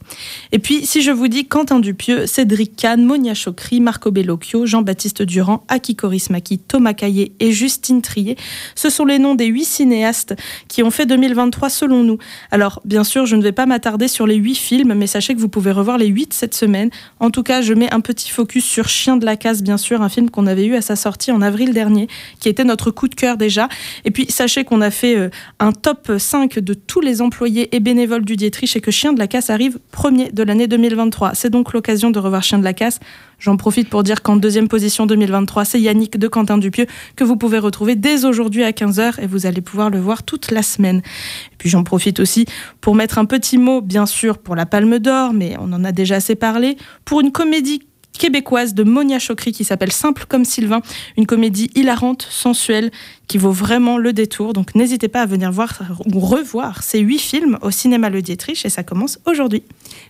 Et 0.51 0.59
puis 0.59 0.85
si 0.85 1.01
je 1.01 1.11
vous 1.11 1.27
dis 1.27 1.45
Quentin 1.45 1.79
Dupieux, 1.79 2.27
Cédric 2.27 2.75
Kahn, 2.75 3.03
Monia 3.03 3.33
Chokri, 3.33 3.81
Marco 3.81 4.11
Bellocchio, 4.11 4.65
Jean-Baptiste 4.65 5.23
Durand, 5.23 5.63
Aki 5.67 5.95
Korismaki, 5.95 6.59
Thomas 6.59 6.93
Caillé 6.93 7.33
et 7.39 7.51
Justine 7.51 8.01
Trier, 8.01 8.37
ce 8.75 8.89
sont 8.89 9.05
les 9.05 9.19
noms 9.19 9.35
des 9.35 9.45
huit 9.45 9.65
cinéastes 9.65 10.35
qui 10.67 10.83
ont 10.83 10.91
fait 10.91 11.05
2023 11.05 11.69
selon 11.69 12.03
nous. 12.03 12.17
Alors 12.51 12.81
bien 12.85 13.03
sûr 13.03 13.25
je 13.25 13.35
ne 13.35 13.41
vais 13.41 13.51
pas 13.51 13.65
m'attarder 13.65 14.07
sur 14.07 14.27
les 14.27 14.35
huit 14.35 14.55
films, 14.55 14.93
mais 14.93 15.07
sachez 15.07 15.33
que 15.33 15.39
vous 15.39 15.49
pouvez 15.49 15.71
revoir 15.71 15.97
les 15.97 16.07
huit 16.07 16.33
cette 16.33 16.53
semaine. 16.53 16.89
En 17.19 17.31
tout 17.31 17.43
cas 17.43 17.61
je 17.61 17.73
mets 17.73 17.91
un 17.93 18.01
petit 18.01 18.29
focus 18.29 18.65
sur 18.65 18.87
Chien 18.87 19.17
de 19.17 19.25
la 19.25 19.35
Casse 19.35 19.63
bien 19.63 19.77
sûr, 19.77 20.01
un 20.01 20.09
film 20.09 20.29
qu'on 20.29 20.47
avait 20.47 20.65
eu 20.65 20.75
à 20.75 20.81
sa 20.81 20.95
sortie 20.95 21.31
en 21.31 21.41
avril 21.41 21.73
dernier, 21.73 22.07
qui 22.39 22.49
était 22.49 22.63
notre 22.63 22.91
coup 22.91 23.07
de 23.07 23.15
cœur 23.15 23.37
déjà. 23.37 23.67
Et 24.05 24.11
puis 24.11 24.27
sachez 24.29 24.63
qu'on 24.63 24.81
a 24.81 24.91
fait 24.91 25.15
euh, 25.15 25.29
un 25.59 25.71
top 25.71 26.11
5 26.17 26.59
de 26.59 26.73
tous 26.73 27.01
les 27.01 27.21
employés 27.21 27.75
et 27.75 27.79
bénévoles 27.79 28.25
du 28.25 28.35
Dietrich 28.35 28.74
et 28.75 28.81
que 28.81 28.91
Chien 28.91 29.13
de 29.13 29.19
la 29.19 29.27
Casse 29.27 29.49
arrive 29.49 29.79
premier 29.91 30.31
de 30.31 30.43
l'année 30.43 30.67
2023. 30.67 31.33
C'est 31.33 31.49
donc 31.49 31.73
l'occasion 31.73 32.11
de 32.11 32.19
revoir 32.19 32.43
Chien 32.43 32.59
de 32.59 32.63
la 32.63 32.73
Casse. 32.73 32.99
J'en 33.39 33.57
profite 33.57 33.89
pour 33.89 34.03
dire 34.03 34.21
qu'en 34.21 34.35
deuxième 34.35 34.67
position 34.67 35.05
2023, 35.05 35.65
c'est 35.65 35.81
Yannick 35.81 36.19
de 36.19 36.27
Quentin 36.27 36.57
Dupieux 36.57 36.85
que 37.15 37.23
vous 37.23 37.37
pouvez 37.37 37.57
retrouver 37.57 37.95
dès 37.95 38.25
aujourd'hui 38.25 38.63
à 38.63 38.71
15h 38.71 39.21
et 39.21 39.27
vous 39.27 39.45
allez 39.45 39.61
pouvoir 39.61 39.89
le 39.89 39.99
voir 39.99 40.23
toute 40.23 40.51
la 40.51 40.61
semaine. 40.61 40.97
Et 40.97 41.55
puis 41.57 41.69
j'en 41.69 41.83
profite 41.83 42.19
aussi 42.19 42.45
pour 42.81 42.95
mettre 42.95 43.17
un 43.17 43.25
petit 43.25 43.57
mot, 43.57 43.81
bien 43.81 44.05
sûr, 44.05 44.37
pour 44.37 44.55
la 44.55 44.65
Palme 44.65 44.99
d'Or, 44.99 45.33
mais 45.33 45.55
on 45.59 45.71
en 45.71 45.83
a 45.85 45.93
déjà 45.93 46.15
assez 46.15 46.35
parlé, 46.35 46.77
pour 47.05 47.21
une 47.21 47.31
comédie 47.31 47.81
québécoise 48.17 48.73
de 48.73 48.83
Monia 48.83 49.19
Chokri 49.19 49.51
qui 49.51 49.63
s'appelle 49.63 49.91
Simple 49.91 50.25
comme 50.27 50.45
Sylvain, 50.45 50.81
une 51.17 51.25
comédie 51.25 51.69
hilarante, 51.75 52.25
sensuelle, 52.29 52.91
qui 53.27 53.37
vaut 53.37 53.51
vraiment 53.51 53.97
le 53.97 54.13
détour. 54.13 54.53
Donc 54.53 54.75
n'hésitez 54.75 55.07
pas 55.07 55.21
à 55.21 55.25
venir 55.25 55.51
voir 55.51 55.79
ou 56.13 56.19
revoir 56.19 56.83
ces 56.83 56.99
huit 56.99 57.19
films 57.19 57.57
au 57.61 57.71
cinéma 57.71 58.09
Le 58.09 58.21
Dietrich 58.21 58.65
et 58.65 58.69
ça 58.69 58.83
commence 58.83 59.19
aujourd'hui. 59.25 59.63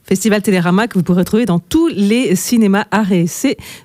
Festival 0.03 0.41
Télérama 0.41 0.87
que 0.87 0.97
vous 0.97 1.03
pourrez 1.03 1.19
retrouver 1.19 1.45
dans 1.45 1.59
tous 1.59 1.87
les 1.87 2.35
cinémas 2.35 2.85
art 2.91 3.11
et 3.11 3.25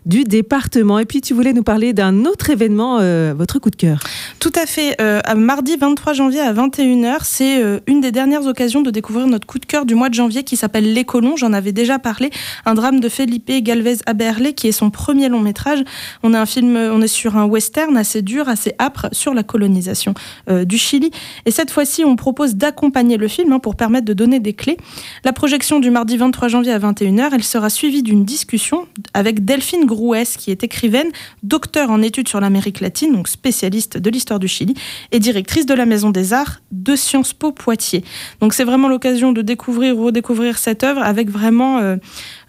du 0.07 0.25
département. 0.25 0.99
Et 0.99 1.05
puis 1.05 1.21
tu 1.21 1.35
voulais 1.35 1.53
nous 1.53 1.63
parler 1.63 1.93
d'un 1.93 2.25
autre 2.25 2.51
événement, 2.51 2.99
euh, 3.01 3.35
votre 3.37 3.59
coup 3.59 3.71
de 3.71 3.77
cœur. 3.77 4.01
Tout 4.39 4.53
à 4.55 4.67
fait. 4.67 5.01
Euh, 5.01 5.21
mardi 5.37 5.77
23 5.77 6.13
janvier 6.13 6.41
à 6.41 6.53
21h, 6.53 7.21
c'est 7.23 7.63
euh, 7.63 7.81
une 7.87 8.01
des 8.01 8.13
dernières 8.13 8.47
occasions 8.47 8.83
de 8.83 8.91
découvrir 8.91 9.27
notre 9.27 9.47
coup 9.47 9.59
de 9.59 9.67
cœur 9.67 9.87
du 9.87 9.95
mois 9.95 10.09
de 10.09 10.15
janvier 10.15 10.45
qui 10.45 10.57
s'appelle 10.57 10.93
Les 10.93 11.05
Colons. 11.05 11.37
J'en 11.37 11.53
avais 11.53 11.73
déjà 11.73 11.99
parlé. 11.99 12.31
Un 12.67 12.75
drame 12.75 13.01
de 13.01 13.09
Felipe 13.09 13.51
Galvez 13.63 13.97
Aberlé 14.07 14.53
qui 14.53 14.69
est 14.69 14.73
son 14.73 14.91
premier 14.91 15.29
long 15.29 15.41
métrage. 15.41 15.83
On, 16.23 16.35
est 16.35 16.39
un 16.39 16.47
film, 16.47 16.77
on 16.77 17.01
est 17.01 17.09
sur 17.09 17.37
un 17.37 17.45
western 17.45 17.97
assez 17.97 18.23
dur, 18.23 18.49
assez 18.49 18.75
âpre 18.79 19.09
sur 19.21 19.35
la 19.35 19.43
colonisation 19.43 20.15
du 20.49 20.79
Chili. 20.79 21.11
Et 21.47 21.51
cette 21.51 21.71
fois-ci, 21.71 22.05
on 22.05 22.17
propose 22.17 22.57
d'accompagner 22.57 23.17
le 23.17 23.29
film 23.29 23.53
hein, 23.53 23.59
pour 23.59 23.77
permettre 23.77 24.07
de 24.07 24.13
donner 24.13 24.41
des 24.41 24.53
clés. 24.53 24.77
La 25.25 25.33
projection 25.33 25.81
du 25.81 25.91
mardi 25.91 26.17
23 26.17 26.49
janvier 26.49 26.73
à 26.73 26.79
21h, 26.79 27.31
elle 27.33 27.45
sera 27.45 27.71
suivie 27.71 28.03
d'une 28.03 28.25
discussion 28.25 28.87
avec 29.15 29.45
Delphine 29.45 29.85
Grouès, 29.85 30.37
qui 30.37 30.51
est 30.51 30.65
écrivaine, 30.65 31.11
docteur 31.43 31.91
en 31.91 32.03
études 32.03 32.29
sur 32.29 32.41
l'Amérique 32.41 32.81
latine, 32.81 33.13
donc 33.13 33.29
spécialiste 33.29 33.99
de 33.99 34.11
l'histoire 34.11 34.39
du 34.39 34.49
Chili, 34.49 34.75
et 35.13 35.19
directrice 35.19 35.67
de 35.67 35.75
la 35.75 35.87
Maison 35.87 36.11
des 36.11 36.33
Arts 36.33 36.61
de 36.73 36.97
Sciences 36.97 37.33
Po 37.33 37.53
Poitiers. 37.53 38.05
Donc 38.41 38.55
c'est 38.55 38.65
vraiment 38.65 38.89
l'occasion 38.89 39.33
de 39.33 39.43
découvrir 39.43 39.99
ou 39.99 40.07
redécouvrir 40.07 40.59
cette 40.59 40.85
œuvre 40.85 41.03
avec 41.03 41.31
vraiment, 41.31 41.79
euh, 41.79 41.97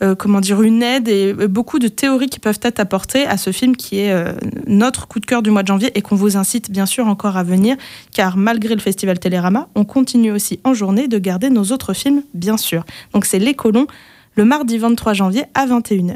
euh, 0.02 0.16
comment 0.16 0.40
dire, 0.40 0.62
une 0.62 0.82
aide 0.82 1.08
et 1.08 1.34
beaucoup 1.34 1.80
de 1.80 1.88
théories 1.88 2.30
qui 2.30 2.40
peuvent 2.40 2.60
être 2.64 2.80
apportées 2.80 3.26
à 3.26 3.38
ce 3.38 3.52
film 3.52 3.76
qui 3.76 4.00
est 4.00 4.12
euh, 4.12 4.34
notre 4.68 5.08
coup 5.08 5.20
de 5.20 5.26
cœur 5.26 5.42
du 5.42 5.52
mois 5.52 5.62
de 5.62 5.68
janvier 5.68 5.92
et 5.96 6.02
qu'on 6.02 6.16
vous 6.16 6.38
incite 6.38 6.72
bien 6.72 6.86
sûr 6.86 7.08
encore 7.08 7.38
à 7.38 7.44
venir, 7.44 7.78
car 8.14 8.38
malgré 8.38 8.74
le 8.74 8.82
festival 8.82 9.20
Télérama, 9.20 9.68
on 9.76 9.86
continue 9.86 10.32
aussi 10.32 10.60
en 10.64 10.74
journée 10.74 11.08
de 11.08 11.18
garder 11.20 11.50
nos 11.50 11.66
autres 11.66 11.94
films, 11.94 12.24
bien 12.34 12.58
sûr. 12.58 12.84
Donc 13.14 13.26
c'est 13.26 13.40
Les 13.40 13.54
Colons, 13.54 13.88
le 14.36 14.46
mardi 14.46 14.78
23 14.78 15.14
janvier 15.14 15.44
à 15.54 15.68
21h. 15.68 16.16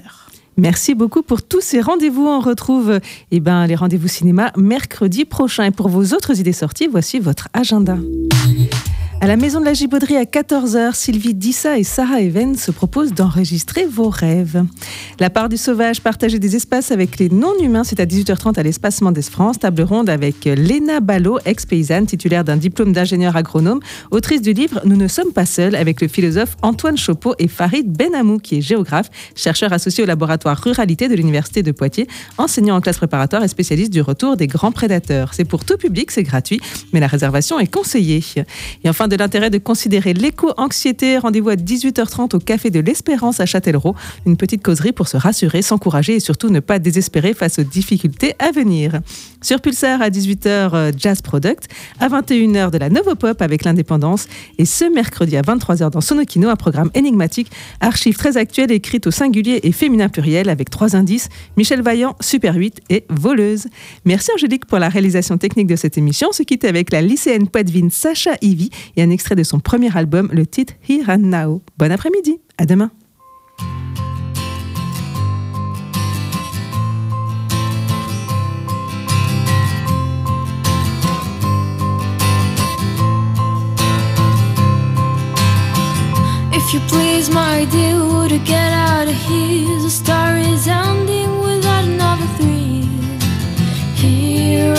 Merci 0.58 0.96
beaucoup 0.96 1.22
pour 1.22 1.44
tous 1.44 1.62
ces 1.62 1.82
rendez-vous. 1.82 2.26
On 2.26 2.40
retrouve 2.40 3.00
eh 3.32 3.40
ben, 3.40 3.68
les 3.68 3.76
rendez-vous 3.76 4.08
cinéma 4.08 4.52
mercredi 4.56 5.26
prochain. 5.26 5.66
Et 5.66 5.72
pour 5.72 5.90
vos 5.90 6.14
autres 6.14 6.40
idées 6.40 6.54
sorties, 6.54 6.88
voici 6.88 7.20
votre 7.20 7.50
agenda. 7.54 7.98
À 9.22 9.28
la 9.28 9.38
Maison 9.38 9.60
de 9.60 9.66
la 9.66 9.74
Gibauderie 9.74 10.18
à 10.18 10.26
14h, 10.26 10.94
Sylvie 10.94 11.34
Dissa 11.34 11.80
et 11.80 11.84
Sarah 11.84 12.22
Even 12.22 12.56
se 12.56 12.70
proposent 12.70 13.14
d'enregistrer 13.14 13.86
vos 13.86 14.10
rêves. 14.10 14.64
La 15.20 15.30
part 15.30 15.50
du 15.50 15.58
sauvage, 15.58 16.02
partager 16.02 16.38
des 16.38 16.56
espaces 16.56 16.92
avec 16.92 17.18
les 17.18 17.30
non-humains, 17.30 17.84
c'est 17.86 18.00
à 18.00 18.06
18h30 18.06 18.60
à 18.60 18.64
l'espace 18.64 19.02
Mendes 19.02 19.24
France. 19.24 19.58
Table 19.58 19.82
ronde 19.84 20.10
avec 20.10 20.44
Léna 20.44 21.00
Ballot, 21.00 21.40
ex-paysanne, 21.46 22.06
titulaire 22.06 22.44
d'un 22.44 22.58
diplôme 22.58 22.92
d'ingénieur 22.92 23.36
agronome, 23.36 23.80
autrice 24.12 24.42
du 24.42 24.54
livre 24.54 24.82
Nous 24.84 24.98
ne 24.98 25.08
sommes 25.08 25.32
pas 25.32 25.46
seuls, 25.46 25.76
avec 25.76 26.02
le 26.02 26.08
philosophe 26.08 26.58
Antoine 26.62 26.98
Chopeau 26.98 27.34
et 27.40 27.48
Farid 27.48 27.92
Benamou, 27.92 28.38
qui 28.38 28.58
est 28.58 28.62
géographe, 28.62 29.10
chercheur 29.34 29.72
associé 29.74 30.04
au 30.04 30.08
laboratoire 30.08 30.62
Ruralité 30.62 31.08
de 31.08 31.16
l'Université 31.16 31.64
de 31.64 31.72
Poitiers, 31.72 32.08
enseignant 32.38 32.76
en 32.76 32.82
classe 32.82 32.98
préparatoire 32.98 33.44
et 33.44 33.48
spécialiste 33.48 33.94
du 33.94 34.02
retour 34.02 34.36
des 34.36 34.48
grands 34.48 34.74
prédateurs. 34.74 35.34
C'est 35.34 35.46
pour 35.46 35.64
tout 35.66 35.78
public, 35.78 36.12
c'est 36.12 36.24
gratuit, 36.24 36.60
mais 36.94 37.00
la 37.00 37.08
réservation 37.08 37.60
est 37.60 37.74
conseillée. 37.74 38.24
Et 38.84 38.90
enfin, 38.90 39.05
de 39.08 39.16
l'intérêt 39.16 39.50
de 39.50 39.58
considérer 39.58 40.14
l'éco-anxiété. 40.14 41.18
Rendez-vous 41.18 41.50
à 41.50 41.56
18h30 41.56 42.36
au 42.36 42.40
Café 42.40 42.70
de 42.70 42.80
l'Espérance 42.80 43.40
à 43.40 43.46
Châtellerault. 43.46 43.96
Une 44.26 44.38
petite 44.38 44.64
causerie 44.64 44.92
pour 44.92 45.08
se 45.08 45.18
rassurer, 45.18 45.62
s'encourager 45.62 46.16
et 46.16 46.20
surtout 46.20 46.50
ne 46.50 46.60
pas 46.60 46.80
désespérer 46.80 47.34
face 47.34 47.60
aux 47.60 47.64
difficultés 47.64 48.34
à 48.40 48.52
venir. 48.52 49.02
Sur 49.42 49.62
Pulsar 49.62 50.02
à 50.02 50.10
18h, 50.10 50.48
euh, 50.48 50.92
Jazz 50.98 51.22
Product. 51.22 51.68
À 52.00 52.10
21h 52.10 52.72
de 52.72 52.78
la 52.78 52.90
Novopop 52.90 53.42
avec 53.42 53.64
l'indépendance. 53.64 54.28
Et 54.58 54.66
ce 54.66 54.86
mercredi 54.86 55.38
à 55.38 55.42
23h 55.42 55.92
dans 55.92 56.02
Sonokino, 56.02 56.50
un 56.50 56.56
programme 56.56 56.90
énigmatique, 56.94 57.52
archive 57.80 58.18
très 58.18 58.38
actuelle 58.38 58.72
écrite 58.72 59.08
au 59.08 59.12
singulier 59.12 59.60
et 59.64 59.72
féminin 59.72 60.10
pluriel 60.10 60.50
avec 60.50 60.70
trois 60.70 60.96
indices 60.96 61.30
Michel 61.58 61.82
Vaillant, 61.82 62.16
Super 62.20 62.56
8 62.56 62.82
et 62.90 63.06
Voleuse. 63.10 63.68
Merci 64.06 64.32
Angélique 64.34 64.66
pour 64.66 64.80
la 64.80 64.90
réalisation 64.90 65.38
technique 65.38 65.68
de 65.68 65.76
cette 65.76 65.98
émission. 65.98 66.30
On 66.30 66.34
se 66.34 66.44
quitte 66.44 66.66
avec 66.66 66.92
la 66.92 67.02
lycéenne 67.02 67.48
poitevine 67.48 67.90
Sacha 67.92 68.32
Ivy 68.42 68.70
et 68.96 69.04
un 69.04 69.10
extrait 69.10 69.36
de 69.36 69.44
son 69.44 69.60
premier 69.60 69.96
album, 69.96 70.30
le 70.32 70.46
titre 70.46 70.74
Here 70.88 71.10
and 71.10 71.20
Now. 71.20 71.62
Bon 71.78 71.92
après-midi, 71.92 72.40
à 72.58 72.66
demain. 72.66 72.92
If 86.58 86.74
you 86.74 86.80
please, 86.88 87.30
my 87.30 87.66
dear, 87.66 88.00
would 88.00 88.32
you 88.32 88.40
get 88.40 88.72
out 88.72 89.08
of 89.08 89.16
here? 89.28 89.68
The 89.84 89.90
story 89.90 90.44
is 90.44 90.68
ending 90.68 91.40
without 91.40 91.84
another 91.84 92.26
three. 92.38 92.88
Here 93.96 94.74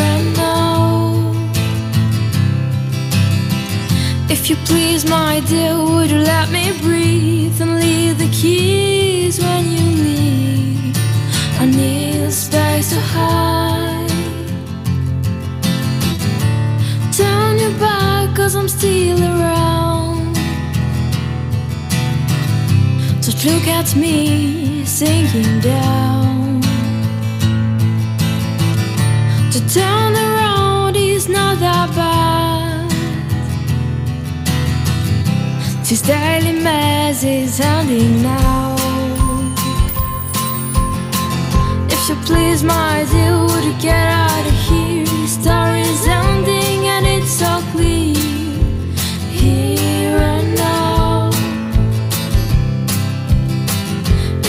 If 4.39 4.51
you 4.51 4.57
please, 4.65 5.05
my 5.09 5.41
dear, 5.41 5.75
would 5.77 6.11
you 6.11 6.19
let 6.19 6.51
me 6.51 6.71
breathe 6.81 7.61
and 7.61 7.81
leave 7.81 8.19
the 8.19 8.29
keys 8.31 9.41
when 9.41 9.65
you 9.65 9.87
leave? 10.05 10.97
I 11.59 11.65
need 11.65 12.21
a 12.21 12.31
space 12.31 12.91
to 12.91 13.01
hide. 13.01 14.11
Turn 17.17 17.59
your 17.59 17.77
back, 17.81 18.37
cause 18.37 18.55
I'm 18.55 18.69
still 18.69 19.21
around. 19.21 20.35
Just 23.23 23.45
look 23.47 23.67
at 23.67 23.97
me 23.97 24.85
sinking 24.85 25.61
down. 25.61 26.61
To 29.51 29.61
turn 29.75 30.13
around 30.15 30.95
is 30.95 31.27
not 31.27 31.59
that 31.59 31.89
bad. 31.97 32.16
This 35.89 36.03
daily 36.03 36.51
mess 36.51 37.23
is 37.23 37.61
ending 37.61 38.21
now. 38.21 38.75
If 41.89 42.09
you 42.09 42.17
please, 42.25 42.65
my 42.65 43.07
dear, 43.13 43.39
would 43.39 43.63
you 43.63 43.73
get 43.81 43.95
out 43.95 44.47
of 44.49 44.53
here? 44.67 45.05
The 45.05 45.77
is 45.79 46.09
ending 46.09 46.87
and 46.87 47.07
it's 47.07 47.31
so 47.31 47.63
clear. 47.71 48.17
Here 49.31 50.19
and 50.19 50.57
now. 50.57 51.31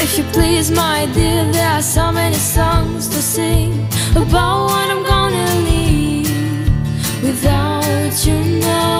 If 0.02 0.18
you 0.18 0.24
please, 0.34 0.72
my 0.72 1.06
dear, 1.14 1.52
there 1.52 1.70
are 1.70 1.84
so 1.84 2.12
many 2.12 2.38
songs 2.38 3.10
to 3.10 3.22
sing 3.22 3.88
about 4.16 4.66
what 4.70 4.90
I'm 4.90 5.04
gonna 5.04 5.54
leave 5.70 7.22
without 7.22 8.26
you 8.26 8.60
now. 8.60 8.97